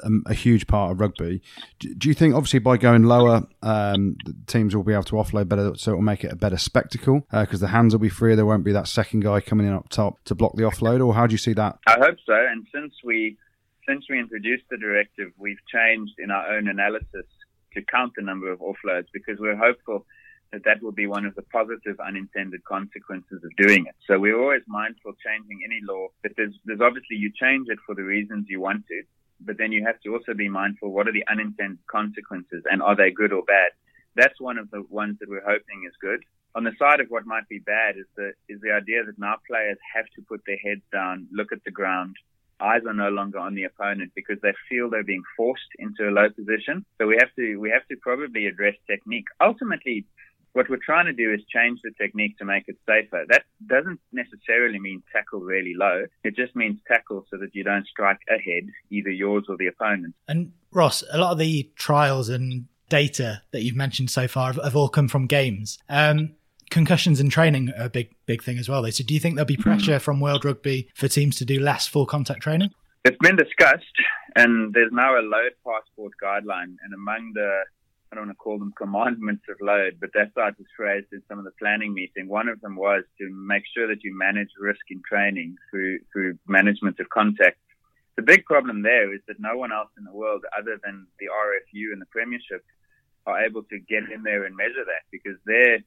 [0.03, 1.43] a, a, huge part of rugby.
[1.80, 4.16] Do, do, you think, obviously, by going lower, um,
[4.47, 7.26] teams will be able to offload better, so it will make it a better spectacle
[7.30, 8.37] because uh, the hands will be freer.
[8.37, 11.05] There won't be that second guy coming in up top to block the offload.
[11.05, 11.78] Or how do you see that?
[11.87, 12.35] I hope so.
[12.35, 13.37] And since we
[13.89, 17.26] since we introduced the directive, we've changed in our own analysis
[17.74, 20.07] to count the number of offloads because we're hopeful
[20.53, 23.95] that that will be one of the positive unintended consequences of doing it.
[24.07, 27.95] So we're always mindful changing any law, but there's, there's obviously you change it for
[27.95, 29.03] the reasons you want to
[29.41, 32.97] but then you have to also be mindful what are the unintended consequences and are
[32.97, 33.72] they good or bad?
[34.16, 36.20] That's one of the ones that we're hoping is good.
[36.55, 39.37] On the side of what might be bad is the is the idea that now
[39.47, 42.16] players have to put their heads down, look at the ground,
[42.64, 46.12] eyes are no longer on the opponent because they feel they're being forced into a
[46.12, 46.84] low position.
[46.98, 49.26] So we have to we have to probably address technique.
[49.40, 50.06] Ultimately,
[50.54, 53.24] what we're trying to do is change the technique to make it safer.
[53.28, 56.04] That doesn't necessarily mean tackle really low.
[56.22, 60.14] It just means tackle so that you don't strike ahead, either yours or the opponent.
[60.28, 64.62] And Ross, a lot of the trials and data that you've mentioned so far have,
[64.62, 65.78] have all come from games.
[65.88, 66.36] Um,
[66.70, 68.82] concussions in training are a big, big thing as well.
[68.82, 68.90] Though.
[68.90, 69.62] So, do you think there'll be hmm.
[69.62, 72.70] pressure from World Rugby for teams to do less full contact training?
[73.04, 73.84] It's been discussed,
[74.34, 77.64] and there's now a load passport guideline, and among the
[78.14, 81.08] I don't want to call them commandments of load, but that's how it was phrased
[81.10, 82.28] in some of the planning meeting.
[82.28, 86.38] One of them was to make sure that you manage risk in training through through
[86.46, 87.58] management of contact.
[88.14, 91.26] The big problem there is that no one else in the world, other than the
[91.26, 92.62] RFU and the Premiership,
[93.26, 95.80] are able to get in there and measure that because their,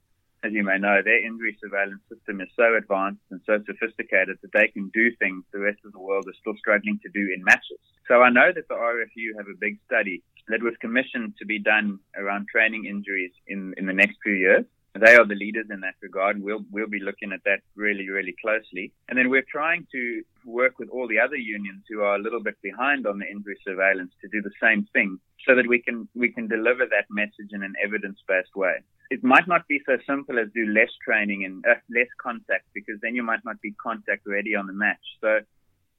[0.44, 4.54] as you may know, their injury surveillance system is so advanced and so sophisticated that
[4.54, 7.44] they can do things the rest of the world is still struggling to do in
[7.44, 7.82] matches.
[8.08, 11.60] So I know that the RFU have a big study that was commissioned to be
[11.60, 14.66] done around training injuries in, in the next few years.
[14.98, 18.10] They are the leaders in that regard, and we'll we'll be looking at that really
[18.10, 18.92] really closely.
[19.10, 22.42] And then we're trying to work with all the other unions who are a little
[22.42, 26.08] bit behind on the injury surveillance to do the same thing, so that we can
[26.16, 28.76] we can deliver that message in an evidence based way.
[29.10, 33.00] It might not be so simple as do less training and uh, less contact because
[33.02, 35.06] then you might not be contact ready on the match.
[35.22, 35.40] So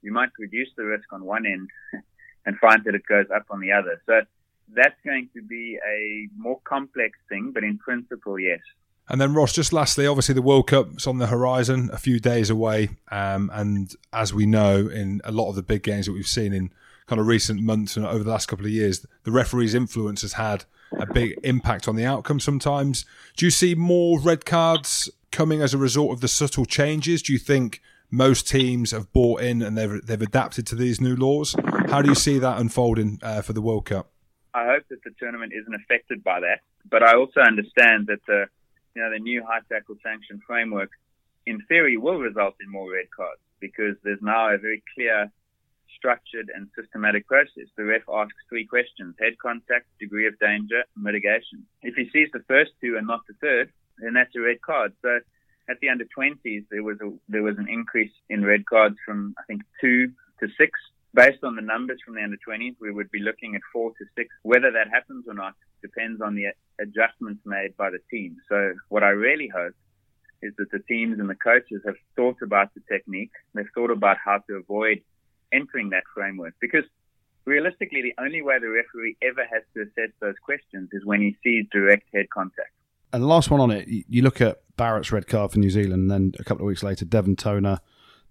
[0.01, 1.69] you might reduce the risk on one end
[2.45, 4.01] and find that it goes up on the other.
[4.05, 4.21] So
[4.75, 8.59] that's going to be a more complex thing, but in principle, yes.
[9.09, 12.49] And then Ross, just lastly, obviously the World Cup's on the horizon, a few days
[12.49, 16.27] away, um, and as we know, in a lot of the big games that we've
[16.27, 16.71] seen in
[17.07, 20.33] kind of recent months and over the last couple of years, the referee's influence has
[20.33, 20.65] had
[20.99, 22.39] a big impact on the outcome.
[22.39, 23.03] Sometimes,
[23.35, 27.23] do you see more red cards coming as a result of the subtle changes?
[27.23, 27.81] Do you think
[28.11, 31.55] most teams have bought in and they've they've adapted to these new laws?
[31.87, 34.11] How do you see that unfolding uh, for the World Cup?
[34.53, 36.61] I hope that the tournament isn't affected by that.
[36.89, 38.45] But I also understand that the
[38.95, 40.89] you know the new high tackle sanction framework,
[41.45, 45.31] in theory, will result in more red cards because there's now a very clear,
[45.95, 47.67] structured and systematic process.
[47.77, 51.65] The ref asks three questions: head contact, degree of danger, mitigation.
[51.81, 54.93] If he sees the first two and not the third, then that's a red card.
[55.01, 55.19] So
[55.69, 59.35] at the under 20s, there was a there was an increase in red cards from
[59.37, 60.79] I think two to six
[61.13, 64.05] based on the numbers from the under 20s, we would be looking at four to
[64.15, 64.29] six.
[64.43, 66.47] Whether that happens or not depends on the
[66.81, 68.37] adjustments made by the team.
[68.47, 69.73] So what I really hope
[70.41, 73.31] is that the teams and the coaches have thought about the technique.
[73.53, 75.01] They've thought about how to avoid
[75.51, 76.85] entering that framework because
[77.45, 81.35] realistically, the only way the referee ever has to assess those questions is when he
[81.43, 82.71] sees direct head contact.
[83.11, 86.09] And the last one on it, you look at Barrett's red card for New Zealand,
[86.09, 87.79] and then a couple of weeks later, Devin Toner.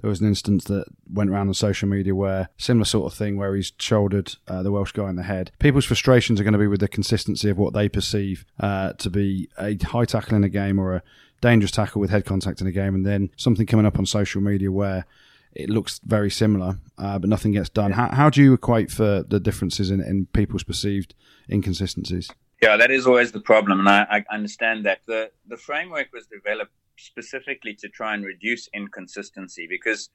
[0.01, 3.37] There was an instance that went around on social media where similar sort of thing
[3.37, 5.51] where he's shouldered uh, the Welsh guy in the head.
[5.59, 9.11] People's frustrations are going to be with the consistency of what they perceive uh, to
[9.11, 11.03] be a high tackle in a game or a
[11.41, 14.41] dangerous tackle with head contact in a game, and then something coming up on social
[14.41, 15.05] media where
[15.53, 17.93] it looks very similar, uh, but nothing gets done.
[17.93, 21.15] How, how do you equate for the differences in, in people's perceived
[21.51, 22.31] inconsistencies?
[22.63, 26.27] Yeah, that is always the problem, and I, I understand that the the framework was
[26.27, 30.11] developed specifically to try and reduce inconsistency because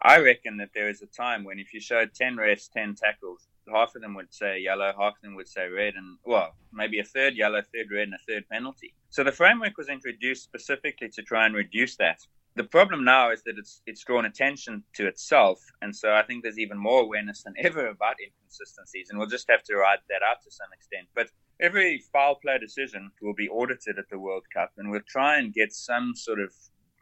[0.00, 3.48] I reckon that there is a time when if you showed ten refs, ten tackles,
[3.72, 7.00] half of them would say yellow, half of them would say red, and well, maybe
[7.00, 8.94] a third yellow, third red, and a third penalty.
[9.10, 12.20] So the framework was introduced specifically to try and reduce that.
[12.58, 16.42] The problem now is that it's it's drawn attention to itself, and so I think
[16.42, 20.22] there's even more awareness than ever about inconsistencies, and we'll just have to ride that
[20.28, 21.06] out to some extent.
[21.14, 21.28] But
[21.60, 25.54] every foul play decision will be audited at the World Cup, and we'll try and
[25.54, 26.52] get some sort of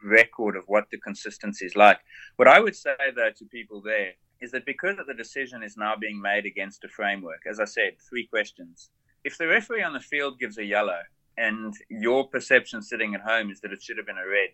[0.03, 2.01] record of what the consistency is like.
[2.35, 5.95] What I would say though to people there is that because the decision is now
[5.95, 8.91] being made against a framework, as I said, three questions.
[9.23, 11.01] If the referee on the field gives a yellow
[11.35, 14.49] and your perception sitting at home is that it should have been a red,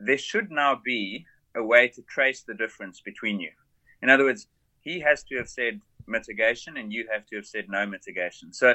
[0.00, 3.50] there should now be a way to trace the difference between you.
[4.02, 4.46] In other words,
[4.80, 8.52] he has to have said mitigation and you have to have said no mitigation.
[8.52, 8.74] So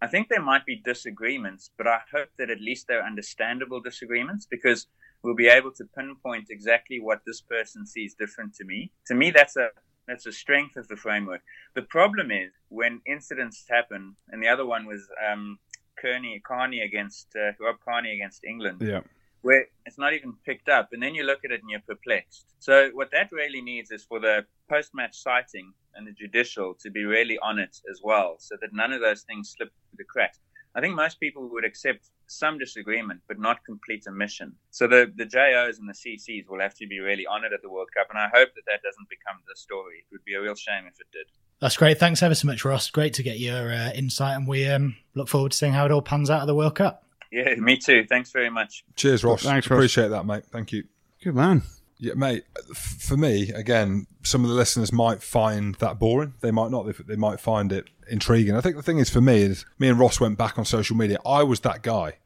[0.00, 4.46] I think there might be disagreements, but I hope that at least they're understandable disagreements
[4.50, 4.86] because
[5.22, 8.92] we'll be able to pinpoint exactly what this person sees different to me.
[9.06, 9.68] To me, that's a
[10.08, 11.42] that's a strength of the framework.
[11.76, 15.60] The problem is when incidents happen, and the other one was um,
[15.96, 18.82] Kearney, Carney against uh, Rob Kearney against England.
[18.82, 19.02] Yeah
[19.42, 22.46] where it's not even picked up, and then you look at it and you're perplexed.
[22.58, 27.04] So what that really needs is for the post-match citing and the judicial to be
[27.04, 30.38] really on it as well, so that none of those things slip through the cracks.
[30.74, 34.54] I think most people would accept some disagreement, but not complete omission.
[34.70, 37.60] So the, the JOs and the CCs will have to be really on it at
[37.60, 39.98] the World Cup, and I hope that that doesn't become the story.
[39.98, 41.26] It would be a real shame if it did.
[41.60, 41.98] That's great.
[41.98, 42.90] Thanks ever so much, Ross.
[42.90, 45.92] Great to get your uh, insight, and we um, look forward to seeing how it
[45.92, 47.04] all pans out at the World Cup.
[47.32, 48.04] Yeah, me too.
[48.06, 48.84] Thanks very much.
[48.94, 49.42] Cheers, Ross.
[49.42, 49.78] Thanks, Ross.
[49.78, 50.44] Appreciate that, mate.
[50.52, 50.84] Thank you.
[51.24, 51.62] Good man.
[51.98, 52.44] Yeah, mate.
[52.74, 56.34] For me, again, some of the listeners might find that boring.
[56.40, 56.86] They might not.
[57.06, 58.54] They might find it intriguing.
[58.54, 60.94] I think the thing is, for me, is me and Ross went back on social
[60.94, 61.18] media.
[61.24, 62.18] I was that guy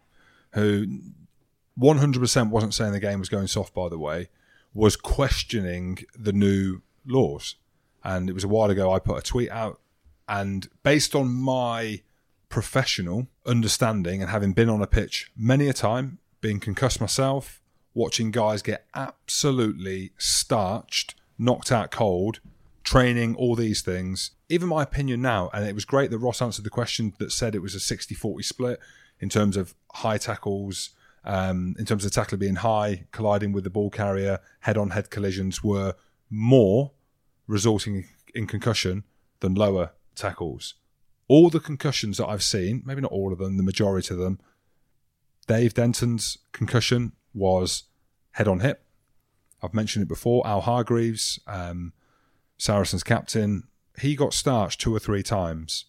[0.55, 0.87] who
[1.79, 3.75] 100% wasn't saying the game was going soft.
[3.75, 4.29] By the way,
[4.75, 7.55] was questioning the new laws.
[8.03, 8.93] And it was a while ago.
[8.93, 9.81] I put a tweet out,
[10.29, 12.03] and based on my
[12.49, 17.61] professional understanding and having been on a pitch many a time, being concussed myself,
[17.95, 22.41] watching guys get absolutely starched, knocked out cold,
[22.85, 24.33] training, all these things.
[24.49, 27.55] Even my opinion now, and it was great that Ross answered the question that said
[27.55, 28.81] it was a 60 40 split
[29.19, 30.91] in terms of high tackles,
[31.25, 35.11] um, in terms of tackle being high, colliding with the ball carrier, head on head
[35.11, 35.95] collisions were
[36.31, 36.93] more
[37.47, 39.05] resulting in concussion
[39.41, 40.75] than lower tackles
[41.29, 44.39] all the concussions that I've seen, maybe not all of them, the majority of them,
[45.47, 47.85] Dave Denton's concussion was
[48.33, 48.83] head on hip.
[49.63, 50.47] I've mentioned it before.
[50.47, 51.93] Al Hargreaves, um,
[52.59, 53.65] Saracens captain,
[54.01, 55.87] he got starched two or three times,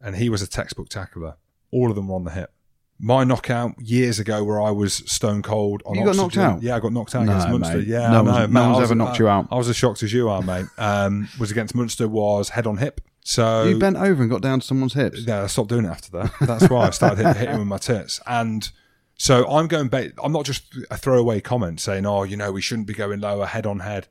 [0.00, 1.36] and he was a textbook tackler.
[1.70, 2.50] All of them were on the hip.
[2.98, 6.62] My knockout years ago, where I was stone cold on you got oxygen, knocked out.
[6.62, 7.78] Yeah, I got knocked out No, against Munster.
[7.78, 7.86] mate.
[7.88, 8.46] Yeah, No I one's- know.
[8.46, 9.48] no mate, I one's was- ever knocked you out.
[9.50, 10.66] I was as shocked as you are, mate.
[10.78, 12.06] Um, was against Munster.
[12.08, 13.00] Was head on hip.
[13.26, 15.22] So you bent over and got down to someone's hips.
[15.26, 16.32] yeah, I stopped doing it after that.
[16.40, 18.20] That's why I started hit, hitting with my tits.
[18.26, 18.70] And
[19.16, 19.90] so I'm going.
[20.22, 23.46] I'm not just a throwaway comment saying, "Oh, you know, we shouldn't be going lower,
[23.46, 24.08] head on head."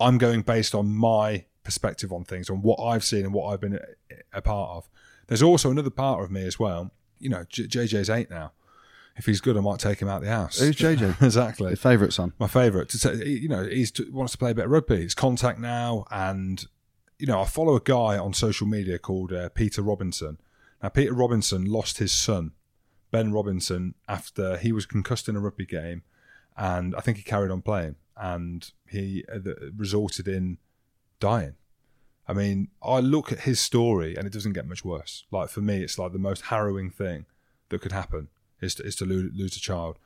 [0.00, 3.60] I'm going based on my perspective on things, on what I've seen and what I've
[3.60, 4.88] been a, a part of.
[5.28, 6.90] There's also another part of me as well.
[7.20, 8.52] You know, J- JJ's eight now.
[9.16, 10.58] If he's good, I might take him out the house.
[10.58, 11.22] Who's JJ?
[11.22, 12.32] exactly Your favourite son.
[12.38, 12.92] my favourite.
[13.04, 15.02] You know, he wants to play a bit of rugby.
[15.02, 16.64] It's contact now, and
[17.20, 20.38] you know, I follow a guy on social media called uh, Peter Robinson.
[20.82, 22.52] Now, Peter Robinson lost his son,
[23.10, 26.02] Ben Robinson, after he was concussed in a rugby game,
[26.56, 29.38] and I think he carried on playing, and he uh,
[29.76, 30.58] resulted in
[31.20, 31.56] dying.
[32.26, 35.24] I mean, I look at his story, and it doesn't get much worse.
[35.30, 37.26] Like for me, it's like the most harrowing thing
[37.68, 38.28] that could happen
[38.62, 39.98] is to, is to lose, lose a child.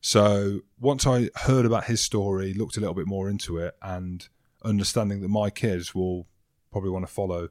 [0.00, 4.28] So once I heard about his story, looked a little bit more into it, and
[4.62, 6.26] understanding that my kids will
[6.70, 7.48] probably want to follow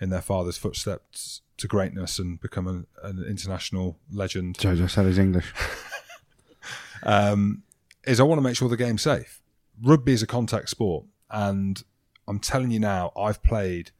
[0.00, 4.58] in their father's footsteps to greatness and become an, an international legend.
[4.58, 5.52] Jojo said he's English.
[7.04, 7.62] um,
[8.04, 9.40] is I want to make sure the game's safe.
[9.80, 11.82] Rugby is a contact sport, and
[12.26, 13.90] I'm telling you now, I've played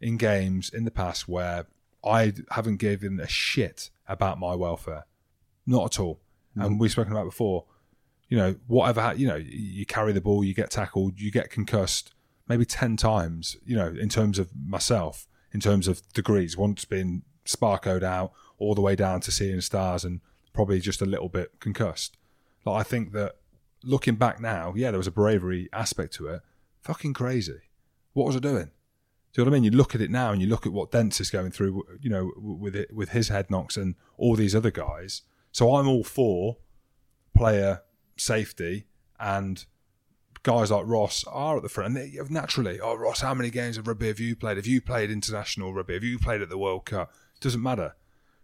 [0.00, 1.66] in games in the past where
[2.04, 5.06] I haven't given a shit about my welfare,
[5.66, 6.20] not at all.
[6.54, 7.66] And we've spoken about before.
[8.28, 12.12] You know, whatever you know, you carry the ball, you get tackled, you get concussed,
[12.48, 13.56] maybe ten times.
[13.64, 18.74] You know, in terms of myself, in terms of degrees, once been sparkoed out all
[18.74, 20.20] the way down to seeing stars, and
[20.52, 22.16] probably just a little bit concussed.
[22.64, 23.36] Like I think that
[23.84, 26.40] looking back now, yeah, there was a bravery aspect to it.
[26.80, 27.60] Fucking crazy.
[28.12, 28.70] What was I doing?
[29.32, 29.64] Do you know what I mean?
[29.64, 32.10] You look at it now and you look at what Dents is going through, you
[32.10, 35.22] know, with it, with his head knocks and all these other guys.
[35.52, 36.56] So I'm all for
[37.36, 37.82] player
[38.16, 38.86] safety
[39.20, 39.64] and
[40.42, 41.96] guys like Ross are at the front.
[41.96, 44.56] And they, naturally, oh Ross, how many games of rugby have you played?
[44.56, 45.94] Have you played international rugby?
[45.94, 47.12] Have you played at the World Cup?
[47.40, 47.94] Doesn't matter.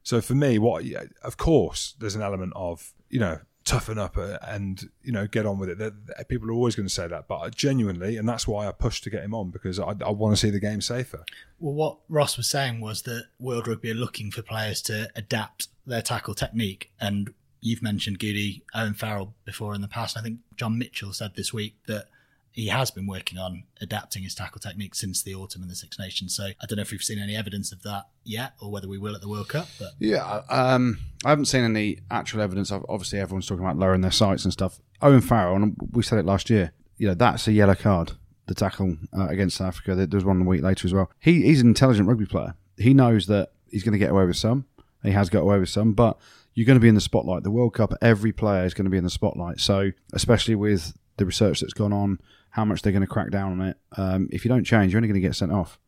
[0.02, 4.18] So for me, what yeah, of course there's an element of you know toughen up
[4.18, 5.78] uh, and you know get on with it.
[5.78, 8.66] They're- they're- people are always going to say that, but I genuinely, and that's why
[8.68, 11.24] I pushed to get him on because I, I want to see the game safer.
[11.58, 15.68] Well, what Ross was saying was that World Rugby are looking for players to adapt
[15.86, 16.90] their tackle technique.
[17.00, 17.32] And
[17.64, 20.18] you've mentioned Goodey, Owen Farrell before in the past.
[20.18, 22.08] I think John Mitchell said this week that
[22.52, 25.98] he has been working on adapting his tackle technique since the autumn in the Six
[25.98, 26.36] Nations.
[26.36, 28.98] So I don't know if we've seen any evidence of that yet or whether we
[28.98, 29.66] will at the World Cup.
[29.78, 32.70] But Yeah, um, I haven't seen any actual evidence.
[32.70, 34.78] Obviously, everyone's talking about lowering their sights and stuff.
[35.00, 36.72] Owen Farrell, and we said it last year.
[36.98, 38.12] You know, that's a yellow card.
[38.46, 39.94] The tackle uh, against South Africa.
[39.94, 41.10] There was one a week later as well.
[41.18, 42.54] He, he's an intelligent rugby player.
[42.76, 44.66] He knows that he's going to get away with some.
[45.02, 46.18] He has got away with some, but
[46.54, 47.42] you're going to be in the spotlight.
[47.42, 49.60] The World Cup, every player is going to be in the spotlight.
[49.60, 53.52] So, especially with the research that's gone on, how much they're going to crack down
[53.52, 53.76] on it.
[53.96, 55.78] Um, if you don't change, you're only going to get sent off.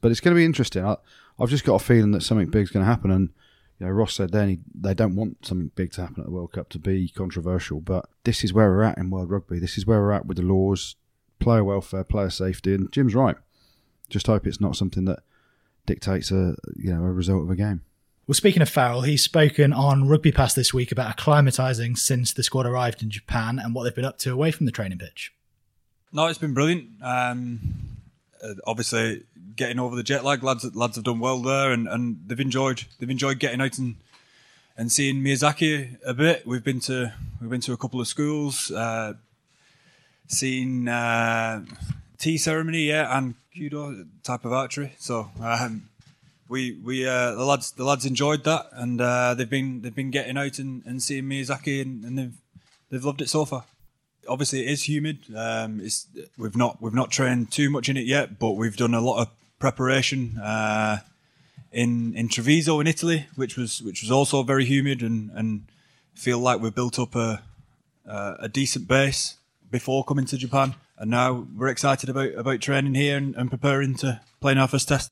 [0.00, 0.84] But it's going to be interesting.
[0.84, 0.96] I,
[1.38, 3.10] I've just got a feeling that something big's going to happen.
[3.10, 3.30] And
[3.78, 6.32] you know, Ross said then he, they don't want something big to happen at the
[6.32, 7.80] World Cup to be controversial.
[7.80, 9.58] But this is where we're at in world rugby.
[9.58, 10.94] This is where we're at with the laws,
[11.40, 12.74] player welfare, player safety.
[12.74, 13.36] And Jim's right.
[14.08, 15.20] Just hope it's not something that
[15.86, 17.82] dictates a you know a result of a game.
[18.26, 22.44] Well, speaking of Farrell, he's spoken on Rugby Pass this week about acclimatising since the
[22.44, 25.32] squad arrived in Japan and what they've been up to away from the training pitch.
[26.12, 26.88] No, it's been brilliant.
[27.02, 27.98] Um,
[28.40, 29.24] uh, obviously,
[29.56, 32.84] getting over the jet lag, lads lads have done well there, and, and they've enjoyed
[33.00, 33.96] they've enjoyed getting out and
[34.76, 36.46] and seeing Miyazaki a bit.
[36.46, 39.14] We've been to we've been to a couple of schools, uh,
[40.28, 41.64] seen uh,
[42.18, 44.94] tea ceremony, yeah, and judo type of archery.
[44.98, 45.88] So um,
[46.52, 50.10] we we uh, the lads the lads enjoyed that, and uh, they've been they've been
[50.10, 52.36] getting out and, and seeing Miyazaki, and, and they've
[52.90, 53.64] they've loved it so far
[54.28, 55.18] obviously it is humid.
[55.34, 58.94] Um, it's we've not we've not trained too much in it yet, but we've done
[58.94, 59.28] a lot of
[59.58, 60.98] preparation uh,
[61.72, 65.64] in in Treviso in Italy, which was which was also very humid, and and
[66.14, 67.42] feel like we've built up a
[68.06, 69.36] a, a decent base
[69.70, 73.94] before coming to Japan, and now we're excited about about training here and, and preparing
[73.96, 75.10] to play our first test.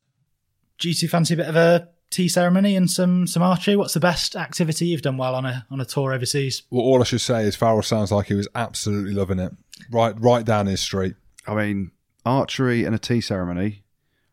[0.81, 3.77] Do you two fancy a bit of a tea ceremony and some some archery?
[3.77, 6.63] What's the best activity you've done while on a on a tour overseas?
[6.71, 9.53] Well, all I should say is Farrell sounds like he was absolutely loving it.
[9.91, 11.15] Right, right down his street.
[11.47, 11.93] I mean,
[12.25, 13.85] archery and a tea ceremony.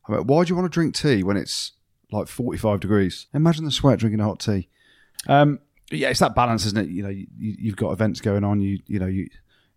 [0.07, 1.73] I mean, why do you want to drink tea when it's
[2.11, 3.27] like 45 degrees?
[3.33, 4.69] Imagine the sweat drinking a hot tea.
[5.27, 5.59] Um,
[5.91, 6.89] yeah, it's that balance, isn't it?
[6.89, 8.61] You know, you, you've got events going on.
[8.61, 9.27] You you know, you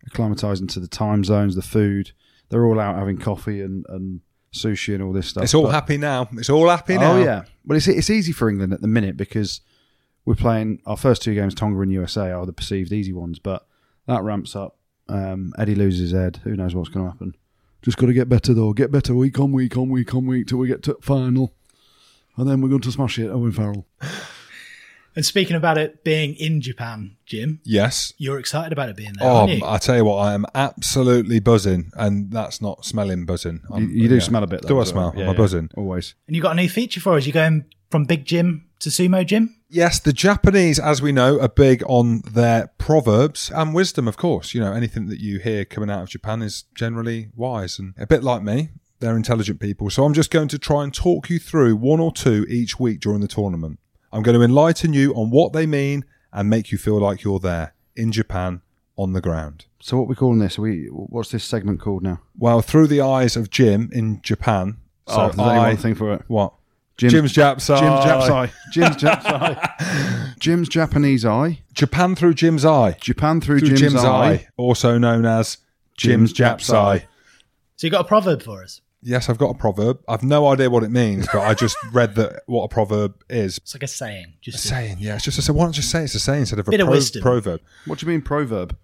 [0.05, 2.11] acclimatise into the time zones, the food.
[2.49, 4.19] They're all out having coffee and, and
[4.53, 5.43] sushi and all this stuff.
[5.43, 6.27] It's all But- happy now.
[6.33, 7.13] It's all happy now.
[7.13, 9.61] Oh yeah, well it's it's easy for England at the minute because
[10.25, 11.55] we're playing our first two games.
[11.55, 13.65] Tonga and USA are the perceived easy ones, but
[14.07, 14.77] that ramps up.
[15.09, 16.39] Um, Eddie loses his head.
[16.43, 17.35] Who knows what's going to happen?
[17.81, 18.73] Just got to get better though.
[18.73, 21.53] Get better week on week on week on week till we get to final,
[22.37, 23.29] and then we're going to smash it.
[23.29, 23.87] Owen Farrell.
[25.15, 28.13] And speaking about it being in Japan, Jim, Yes.
[28.17, 29.65] you're excited about it being there, Oh, aren't you?
[29.65, 33.61] I tell you what, I am absolutely buzzing, and that's not smelling buzzing.
[33.69, 34.21] You, I'm- you do yeah.
[34.21, 34.61] smell a bit.
[34.61, 35.11] Though, Do I as well.
[35.11, 35.23] smell?
[35.23, 35.69] Am I buzzing?
[35.75, 36.15] Always.
[36.27, 37.25] and you got a new feature for us.
[37.25, 39.55] You're going from Big Jim to Sumo Jim.
[39.69, 44.53] Yes, the Japanese, as we know, are big on their proverbs and wisdom, of course.
[44.53, 48.07] You know, anything that you hear coming out of Japan is generally wise and a
[48.07, 48.69] bit like me.
[48.99, 49.89] They're intelligent people.
[49.89, 52.99] So I'm just going to try and talk you through one or two each week
[52.99, 53.79] during the tournament.
[54.13, 57.39] I'm going to enlighten you on what they mean and make you feel like you're
[57.39, 58.61] there in Japan
[58.97, 59.65] on the ground.
[59.79, 60.59] So what we calling this?
[60.59, 62.21] Are we what's this segment called now?
[62.37, 64.77] Well, through the eyes of Jim in Japan.
[65.07, 66.23] Oh, so oh, there's only I, one thing for it.
[66.27, 66.53] what?
[66.97, 67.79] Jim's, Jim's Japs eye.
[67.79, 68.51] Jim's Japs eye.
[68.71, 70.33] Jim's Japs eye.
[70.39, 71.61] Jim's Japanese eye.
[71.73, 72.95] Japan through Jim's eye.
[73.01, 74.31] Japan through, Through Jim's, Jim's, eye.
[74.31, 75.57] eye, also known as
[75.97, 77.07] Jim's Jim's Japs eye.
[77.77, 78.80] So you got a proverb for us.
[79.03, 79.99] Yes, I've got a proverb.
[80.07, 83.57] I've no idea what it means, but I just read that what a proverb is.
[83.57, 84.33] It's like a saying.
[84.41, 85.15] Just A saying, yeah.
[85.15, 86.81] It's just a, so why don't you say it's a saying instead of a Bit
[86.81, 87.21] of pro- wisdom.
[87.23, 87.61] proverb?
[87.85, 88.77] What do you mean proverb?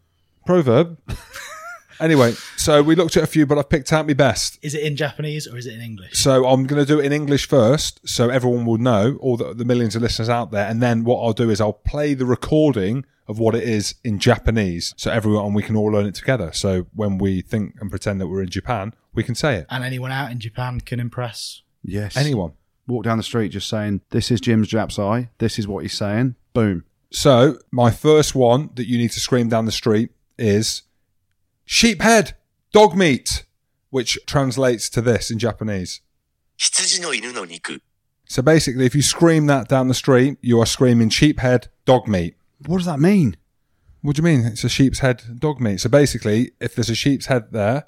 [0.46, 0.98] Proverb.
[2.00, 4.58] anyway, so we looked at a few, but I've picked out my best.
[4.62, 6.14] Is it in Japanese or is it in English?
[6.18, 9.54] So I'm going to do it in English first, so everyone will know, all the,
[9.54, 10.68] the millions of listeners out there.
[10.68, 14.20] And then what I'll do is I'll play the recording of what it is in
[14.20, 16.52] Japanese, so everyone we can all learn it together.
[16.54, 19.66] So when we think and pretend that we're in Japan, we can say it.
[19.72, 21.64] And anyone out in Japan can impress.
[21.84, 22.16] Yes.
[22.16, 22.52] Anyone.
[22.86, 25.32] Walk down the street just saying, This is Jim's Jap's eye.
[25.40, 26.36] This is what he's saying.
[26.54, 26.86] Boom.
[27.10, 30.84] So, my first one that you need to scream down the street is
[31.66, 32.36] sheep head,
[32.72, 33.44] dog meat,
[33.90, 36.02] which translates to this in Japanese.
[38.30, 42.08] So basically, if you scream that down the street, you are screaming sheep head, dog
[42.08, 42.36] meat.
[42.68, 43.36] What does that mean?
[44.04, 44.46] What do you mean?
[44.46, 45.80] It's a sheep's head, dog meat.
[45.80, 47.86] So basically, if there's a sheep's head there,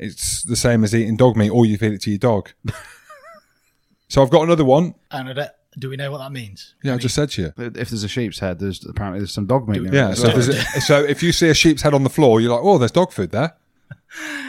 [0.00, 2.50] it's the same as eating dog meat, or you feed it to your dog.
[4.08, 4.94] so I've got another one.
[5.10, 5.50] And I don't-
[5.88, 6.74] we know what that means?
[6.82, 7.52] Yeah, I just said to you.
[7.56, 9.86] If there's a sheep's head, there's apparently there's some dog meat.
[9.86, 10.14] in Yeah.
[10.14, 10.42] So if, well.
[10.46, 12.76] there's a, so if you see a sheep's head on the floor, you're like, oh,
[12.76, 13.54] there's dog food there.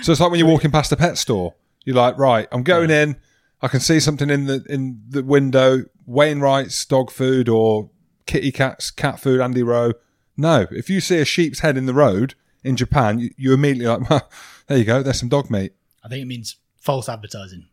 [0.01, 1.53] So it's like when you're walking past a pet store.
[1.85, 3.17] You're like, right, I'm going in.
[3.61, 5.83] I can see something in the in the window.
[6.07, 7.91] Wainwright's dog food or
[8.25, 9.39] Kitty Cat's cat food.
[9.39, 9.93] Andy Rowe.
[10.35, 12.33] No, if you see a sheep's head in the road
[12.63, 14.29] in Japan, you, you immediately like, well,
[14.70, 15.02] there you go.
[15.02, 15.72] There's some dog meat.
[16.04, 17.66] I think it means false advertising.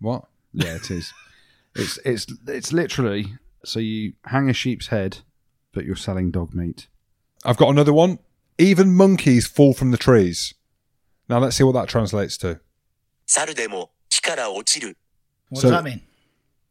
[0.00, 0.24] What?
[0.52, 1.12] yeah, it is.
[1.74, 3.34] It's it's it's literally
[3.64, 5.18] so you hang a sheep's head,
[5.72, 6.86] but you're selling dog meat.
[7.44, 8.18] I've got another one.
[8.58, 10.54] Even monkeys fall from the trees.
[11.28, 12.60] Now let's see what that translates to.
[13.26, 14.96] 猿でも木から落ちる。
[15.48, 16.02] What So- does that mean?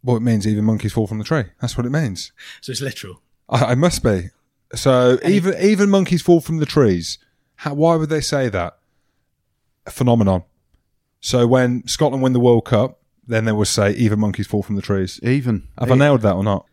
[0.03, 1.45] Well, it means even monkeys fall from the tree.
[1.61, 2.31] That's what it means.
[2.61, 3.21] So it's literal.
[3.49, 4.29] I, I must be.
[4.75, 7.17] So even even monkeys fall from the trees.
[7.57, 8.76] How, why would they say that?
[9.88, 10.44] A phenomenon.
[11.20, 14.76] So when Scotland win the World Cup, then they will say even monkeys fall from
[14.76, 15.18] the trees.
[15.22, 16.66] Even Have I nailed that or not?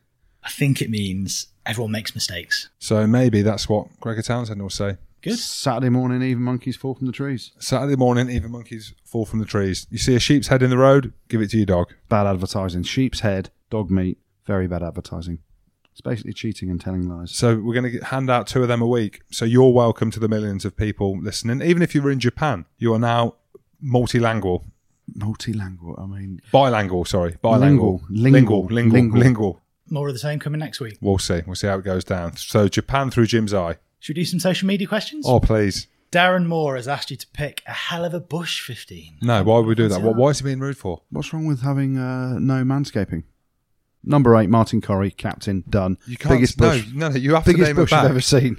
[0.43, 2.69] I think it means everyone makes mistakes.
[2.77, 4.97] So maybe that's what Gregor Townsend will say.
[5.21, 5.39] Good.
[5.39, 7.51] Saturday morning, even monkeys fall from the trees.
[7.57, 9.87] Saturday morning, even monkeys fall from the trees.
[9.89, 11.93] You see a sheep's head in the road, give it to your dog.
[12.09, 12.83] Bad advertising.
[12.83, 14.17] Sheep's head, dog meat.
[14.45, 15.39] Very bad advertising.
[15.95, 17.31] It's basically cheating and telling lies.
[17.31, 19.21] So we're going to hand out two of them a week.
[19.31, 21.61] So you're welcome to the millions of people listening.
[21.61, 23.35] Even if you were in Japan, you are now
[23.81, 24.65] multilingual.
[25.17, 25.97] Multilingual.
[25.97, 27.37] I mean, Bilingual, sorry.
[27.41, 28.01] Bilingual.
[28.09, 28.65] Lingual.
[28.65, 28.65] Lingual.
[28.65, 28.73] Lingual.
[28.73, 28.91] Lingual.
[28.91, 29.19] Lingual.
[29.21, 29.61] Lingual.
[29.89, 30.97] More of the same coming next week.
[30.99, 31.43] We'll see.
[31.47, 32.35] We'll see how it goes down.
[32.35, 33.77] So Japan through Jim's eye.
[33.99, 35.25] Should we do some social media questions?
[35.25, 35.87] Oh, please.
[36.11, 39.19] Darren Moore has asked you to pick a hell of a bush 15.
[39.21, 40.01] No, why would we do that?
[40.01, 41.03] What, why is he being rude for?
[41.09, 43.23] what's wrong with having uh, no manscaping?
[44.05, 45.97] Number eight, Martin Corry, captain, done.
[46.07, 46.35] You can't.
[46.35, 46.85] biggest bush.
[46.93, 48.57] no, no, you have to biggest name a bush I've ever seen.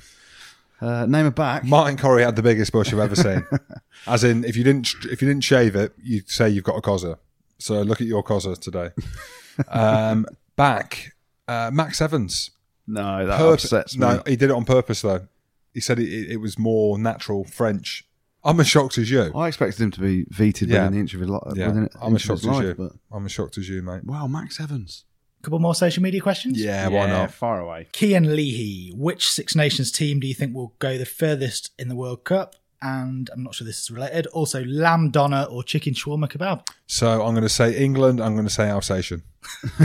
[0.80, 1.64] Uh, name a back.
[1.64, 3.46] Martin Corry had the biggest bush I've ever seen.
[4.06, 6.82] As in, if you didn't if you didn't shave it, you'd say you've got a
[6.82, 7.16] cozzer.
[7.58, 8.90] So look at your cozzer today.
[9.68, 10.26] um,
[10.56, 11.14] back,
[11.48, 12.50] uh, Max Evans.
[12.86, 14.00] no, that Purpo- upsets me.
[14.06, 15.26] No, he did it on purpose though.
[15.72, 18.04] He said it, it, it was more natural French.
[18.44, 19.32] I'm as shocked as you.
[19.34, 20.80] I expected him to be vetoed Yeah.
[20.84, 22.74] within the inch of his, li- Yeah, I'm as shocked as you.
[22.74, 24.04] But I'm as shocked as you, mate.
[24.04, 25.04] wow, Max Evans.
[25.46, 26.60] Couple more social media questions?
[26.60, 27.30] Yeah, why not?
[27.30, 27.86] Far away.
[27.92, 31.94] Kian Leahy, which Six Nations team do you think will go the furthest in the
[31.94, 32.56] World Cup?
[32.82, 34.26] And I'm not sure this is related.
[34.26, 36.66] Also, lamb doner or chicken shawarma kebab?
[36.88, 38.20] So I'm going to say England.
[38.20, 39.22] I'm going to say Alsatian,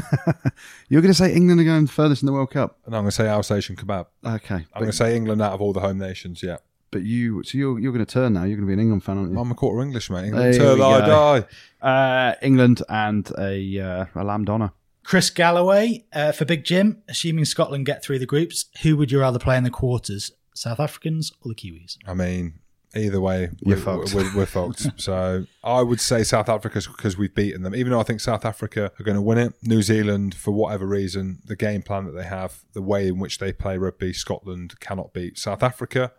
[0.89, 2.79] You're going to say England are going furthest in the World Cup?
[2.87, 4.07] and I'm going to say Alsatian kebab.
[4.25, 6.41] Okay, I'm but, going to say England out of all the home nations.
[6.41, 6.57] Yeah,
[6.89, 8.45] but you, so you're you're going to turn now.
[8.45, 9.39] You're going to be an England fan, aren't you?
[9.39, 10.31] I'm a quarter English, mate.
[10.31, 11.45] There England we I go.
[11.81, 11.87] die.
[11.87, 14.71] Uh, England and a uh, a lamb doner.
[15.03, 17.01] Chris Galloway uh, for Big Jim.
[17.07, 20.31] Assuming Scotland get through the groups, who would you rather play in the quarters?
[20.53, 21.97] South Africans or the Kiwis?
[22.05, 22.59] I mean,
[22.95, 24.13] either way, You're we're, fucked.
[24.13, 24.87] We're, we're fucked.
[25.01, 27.73] So I would say South Africa because we've beaten them.
[27.75, 30.85] Even though I think South Africa are going to win it, New Zealand, for whatever
[30.85, 34.79] reason, the game plan that they have, the way in which they play rugby, Scotland
[34.79, 36.11] cannot beat South Africa.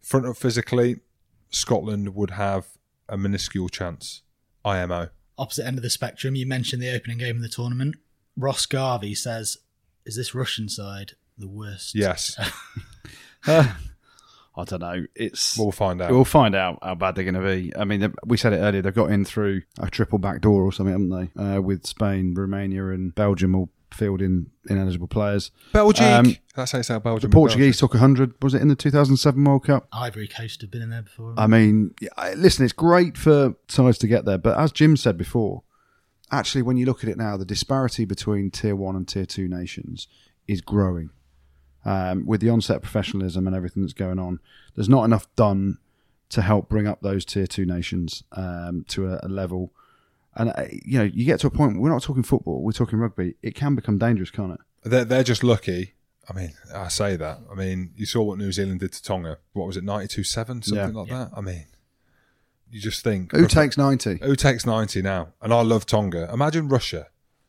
[0.00, 1.00] Front up physically,
[1.50, 2.66] Scotland would have
[3.08, 4.22] a minuscule chance.
[4.64, 5.08] IMO.
[5.38, 7.96] Opposite end of the spectrum, you mentioned the opening game of the tournament.
[8.36, 9.56] Ross Garvey says,
[10.04, 12.38] "Is this Russian side the worst?" Yes,
[13.46, 15.06] I don't know.
[15.14, 16.10] It's we'll find out.
[16.10, 17.74] We'll find out how bad they're going to be.
[17.76, 18.82] I mean, we said it earlier.
[18.82, 21.42] They've got in through a triple back door or something, haven't they?
[21.42, 25.50] Uh, with Spain, Romania, and Belgium all fielding ineligible players.
[25.72, 26.06] Belgium.
[26.06, 27.30] Um, That's how you say Belgium.
[27.30, 28.34] The Portuguese took 100.
[28.42, 29.88] Was it in the 2007 World Cup?
[29.92, 31.34] Ivory Coast have been in there before.
[31.36, 35.16] I mean, I- listen, it's great for sides to get there, but as Jim said
[35.18, 35.62] before,
[36.30, 39.48] actually, when you look at it now, the disparity between tier one and tier two
[39.48, 40.08] nations
[40.48, 41.10] is growing.
[41.84, 44.38] Um, with the onset of professionalism and everything that's going on,
[44.76, 45.78] there's not enough done
[46.28, 49.72] to help bring up those tier two nations um, to a, a level
[50.34, 51.80] And uh, you know, you get to a point.
[51.80, 52.62] We're not talking football.
[52.62, 53.34] We're talking rugby.
[53.42, 54.60] It can become dangerous, can't it?
[54.84, 55.94] They're, they're just lucky.
[56.28, 57.38] I mean, I say that.
[57.50, 59.38] I mean, you saw what New Zealand did to Tonga.
[59.52, 60.62] What was it, 92 7?
[60.62, 61.00] Something Yeah.
[61.00, 61.30] like that?
[61.36, 61.66] I mean,
[62.70, 63.32] you just think.
[63.32, 64.18] Who takes ninety?
[64.22, 65.28] Who takes 90 now?
[65.42, 66.30] And I love Tonga.
[66.32, 67.08] Imagine Russia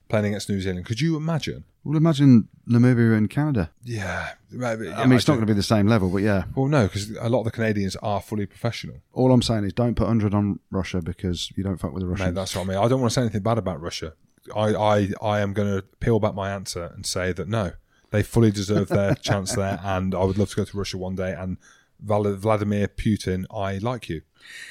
[0.09, 0.85] playing against New Zealand.
[0.85, 1.63] Could you imagine?
[1.83, 3.71] Well, imagine Namibia and Canada.
[3.83, 4.29] Yeah.
[4.61, 6.45] I mean, it's not going to be the same level, but yeah.
[6.55, 9.01] Well, no, because a lot of the Canadians are fully professional.
[9.11, 12.07] All I'm saying is, don't put hundred on Russia because you don't fuck with the
[12.07, 12.27] Russians.
[12.27, 12.77] Mate, that's what I mean.
[12.77, 14.13] I don't want to say anything bad about Russia.
[14.55, 17.73] I, I, I am going to peel back my answer and say that no,
[18.11, 21.15] they fully deserve their chance there, and I would love to go to Russia one
[21.15, 21.33] day.
[21.33, 21.57] And
[21.99, 24.21] Vladimir Putin, I like you.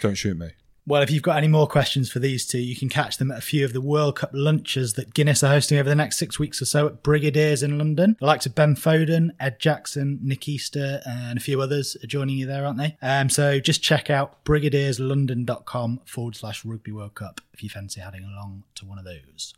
[0.00, 0.50] Don't shoot me.
[0.85, 3.39] Well, if you've got any more questions for these two, you can catch them at
[3.39, 6.41] a few of the World Cup lunches that Guinness are hosting over the next six
[6.41, 8.16] weeks or so at Brigadiers in London.
[8.18, 12.37] The likes of Ben Foden, Ed Jackson, Nick Easter, and a few others are joining
[12.37, 12.97] you there, aren't they?
[13.01, 18.24] Um, so just check out brigadierslondon.com forward slash rugby World Cup if you fancy heading
[18.24, 19.55] along to one of those.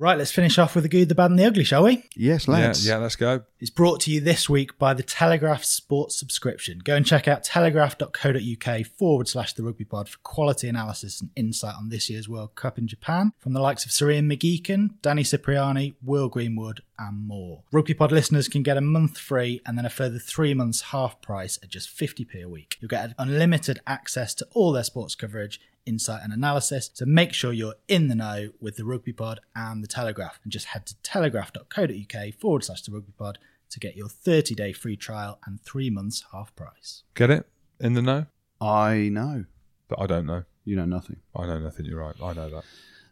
[0.00, 2.04] Right, let's finish off with the good, the bad, and the ugly, shall we?
[2.14, 2.86] yes, lads.
[2.86, 3.42] Yeah, yeah, let's go.
[3.58, 6.78] It's brought to you this week by the Telegraph Sports subscription.
[6.84, 11.74] Go and check out telegraph.co.uk forward slash the rugby pod for quality analysis and insight
[11.76, 15.24] on this year's World Cup in Japan from the likes of Sir Ian McGeechan, Danny
[15.24, 17.64] Cipriani, Will Greenwood, and more.
[17.72, 21.20] Rugby pod listeners can get a month free and then a further three months half
[21.20, 22.76] price at just 50p a week.
[22.80, 26.90] You'll get unlimited access to all their sports coverage insight and analysis.
[26.94, 30.52] So make sure you're in the know with the Rugby Pod and the Telegraph and
[30.52, 33.38] just head to telegraph.co.uk forward slash the Rugby Pod
[33.70, 37.02] to get your 30 day free trial and three months half price.
[37.14, 37.48] Get it?
[37.80, 38.26] In the know?
[38.60, 39.44] I know.
[39.88, 40.44] But I don't know.
[40.64, 41.16] You know nothing.
[41.34, 41.86] I know nothing.
[41.86, 42.14] You're right.
[42.22, 42.64] I know that.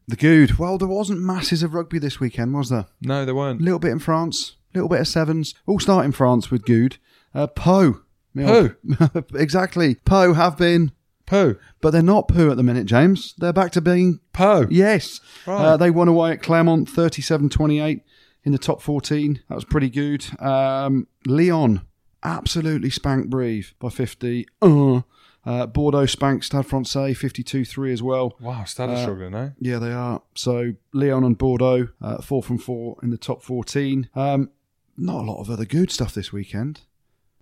[0.08, 0.58] The good.
[0.58, 2.86] Well, there wasn't masses of rugby this weekend, was there?
[3.00, 3.60] No, there weren't.
[3.60, 5.54] A little bit in France, a little bit of sevens.
[5.66, 6.98] All start in France with good.
[7.34, 8.00] Uh, Pau.
[8.34, 8.76] Me old-
[9.34, 9.94] exactly.
[10.04, 10.92] Pau have been,
[11.26, 11.56] Pooh.
[11.80, 13.34] but they're not Poe at the minute, James.
[13.38, 14.66] They're back to being Poe.
[14.70, 15.20] Yes.
[15.46, 15.60] Right.
[15.64, 18.02] Uh, they won away at Clermont 37 28
[18.44, 19.40] in the top 14.
[19.48, 20.24] That was pretty good.
[20.40, 21.80] Um, Lyon
[22.22, 24.46] absolutely spanked Brive by 50.
[24.62, 25.00] Uh,
[25.44, 28.36] uh, Bordeaux spanked Stade Francais 52 3 as well.
[28.40, 29.50] Wow, Stade are Uh, struggling, eh?
[29.60, 30.22] Yeah, they are.
[30.34, 34.08] So Lyon and Bordeaux, uh, four from four in the top 14.
[34.14, 34.50] Um,
[34.96, 36.80] not a lot of other good stuff this weekend.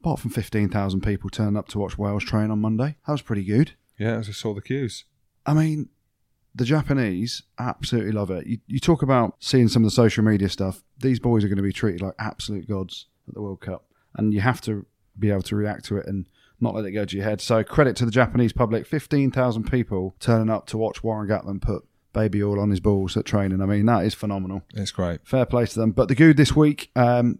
[0.05, 2.97] Apart from 15,000 people turning up to watch Wales train on Monday.
[3.07, 3.73] That was pretty good.
[3.99, 5.05] Yeah, as I saw the queues.
[5.47, 5.89] I mean,
[6.55, 8.47] the Japanese absolutely love it.
[8.47, 10.85] You, you talk about seeing some of the social media stuff.
[10.99, 14.35] These boys are going to be treated like absolute gods at the World Cup, and
[14.35, 14.85] you have to
[15.19, 16.29] be able to react to it and
[16.61, 17.41] not let it go to your head.
[17.41, 21.63] So credit to the Japanese public: fifteen thousand people turning up to watch Warren Gatland
[21.63, 21.83] put
[22.13, 23.63] baby all on his balls at training.
[23.63, 24.65] I mean, that is phenomenal.
[24.75, 25.27] It's great.
[25.27, 25.93] Fair play to them.
[25.93, 27.39] But the good this week, um,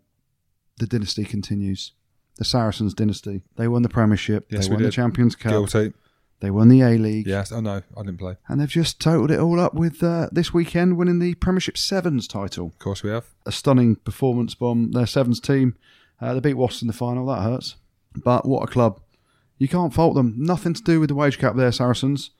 [0.79, 1.93] the dynasty continues.
[2.37, 3.43] The Saracens dynasty.
[3.57, 4.47] They won the Premiership.
[4.51, 4.91] Yes, they won the.
[4.91, 5.51] Champions Cup.
[5.53, 5.93] Guilty.
[6.41, 7.27] They won the A League.
[7.27, 7.53] Yes.
[7.53, 8.37] Oh, no, I didn't play.
[8.49, 12.27] And they've just totaled it all up with uh, this weekend winning the Premiership Sevens
[12.29, 12.67] title.
[12.67, 13.25] Of course we have.
[13.47, 15.77] A stunning performance from their Sevens team.
[16.21, 17.27] Uh, they beat Wasps in the final.
[17.27, 17.77] That hurts.
[18.15, 19.01] But what a club.
[19.59, 20.35] You can't fault them.
[20.37, 22.31] Nothing to do with the wage cap there, Saracens.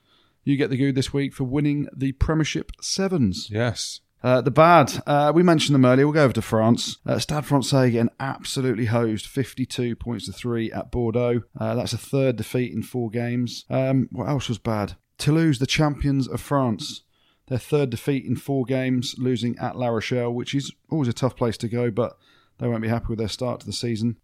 [0.43, 3.49] You get the good this week for winning the Premiership Sevens.
[3.51, 4.01] Yes.
[4.25, 6.07] Uh, the bad, uh, we mentioned them earlier.
[6.07, 6.97] We'll go over to France.
[7.05, 11.43] Uh, Stade Francais getting absolutely hosed, 52 points to three at Bordeaux.
[11.61, 13.67] Uh, that's a third defeat in four games.
[13.69, 14.97] Um, what else was bad?
[15.19, 17.03] Toulouse, the champions of France.
[17.49, 21.37] Their third defeat in four games, losing at La Rochelle, which is always a tough
[21.37, 22.17] place to go, but
[22.59, 24.17] they won't be happy with their start to the season.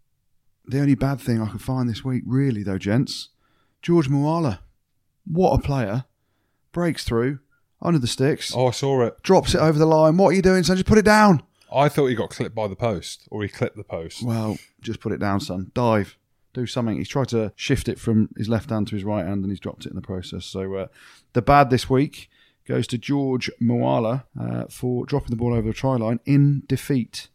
[0.64, 3.28] The only bad thing I could find this week, really, though, gents,
[3.82, 4.60] George Moala.
[5.26, 6.04] What a player.
[6.72, 7.40] Breaks through,
[7.82, 9.22] under the sticks Oh, I saw it.
[9.22, 10.16] drops it over the line.
[10.16, 10.76] What are you doing, son?
[10.76, 11.42] Just put it down.
[11.72, 14.22] I thought he got clipped by the post, or he clipped the post.
[14.22, 15.70] Well, just put it down, son.
[15.74, 16.16] Dive.
[16.52, 16.96] Do something.
[16.98, 19.60] He's tried to shift it from his left hand to his right hand and he's
[19.60, 20.44] dropped it in the process.
[20.44, 20.86] So uh,
[21.32, 22.28] the bad this week
[22.66, 27.28] goes to George Moala uh, for dropping the ball over the try line in defeat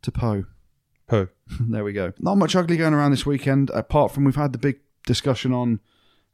[0.00, 0.44] to Pau.
[1.06, 1.28] Pooh.
[1.60, 2.14] there we go.
[2.18, 5.80] Not much ugly going around this weekend, apart from we've had the big discussion on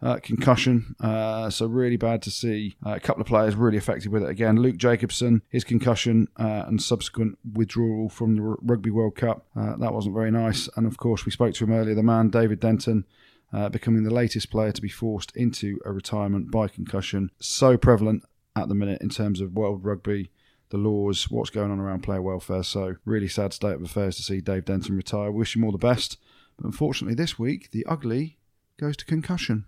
[0.02, 0.94] uh, concussion.
[1.00, 4.30] Uh, so really bad to see uh, a couple of players really affected with it
[4.30, 4.56] again.
[4.56, 9.46] Luke Jacobson, his concussion uh, and subsequent withdrawal from the Rugby World Cup.
[9.54, 10.68] Uh, that wasn't very nice.
[10.76, 11.94] And of course, we spoke to him earlier.
[11.94, 13.04] The man, David Denton.
[13.72, 17.32] Becoming the latest player to be forced into a retirement by concussion.
[17.40, 18.22] So prevalent
[18.54, 20.30] at the minute in terms of world rugby,
[20.70, 22.62] the laws, what's going on around player welfare.
[22.62, 25.30] So, really sad state of affairs to see Dave Denton retire.
[25.30, 26.16] Wish him all the best.
[26.56, 28.38] But unfortunately, this week, the ugly
[28.78, 29.66] goes to concussion.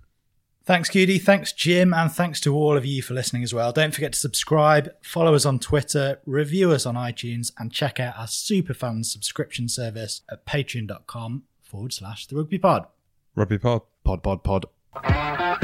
[0.64, 1.18] Thanks, Goodey.
[1.18, 1.92] Thanks, Jim.
[1.92, 3.72] And thanks to all of you for listening as well.
[3.72, 8.16] Don't forget to subscribe, follow us on Twitter, review us on iTunes, and check out
[8.16, 12.86] our Superfans subscription service at patreon.com forward slash the rugby pod.
[13.34, 13.82] Rugby pod.
[14.04, 15.62] Pod, pod, pod.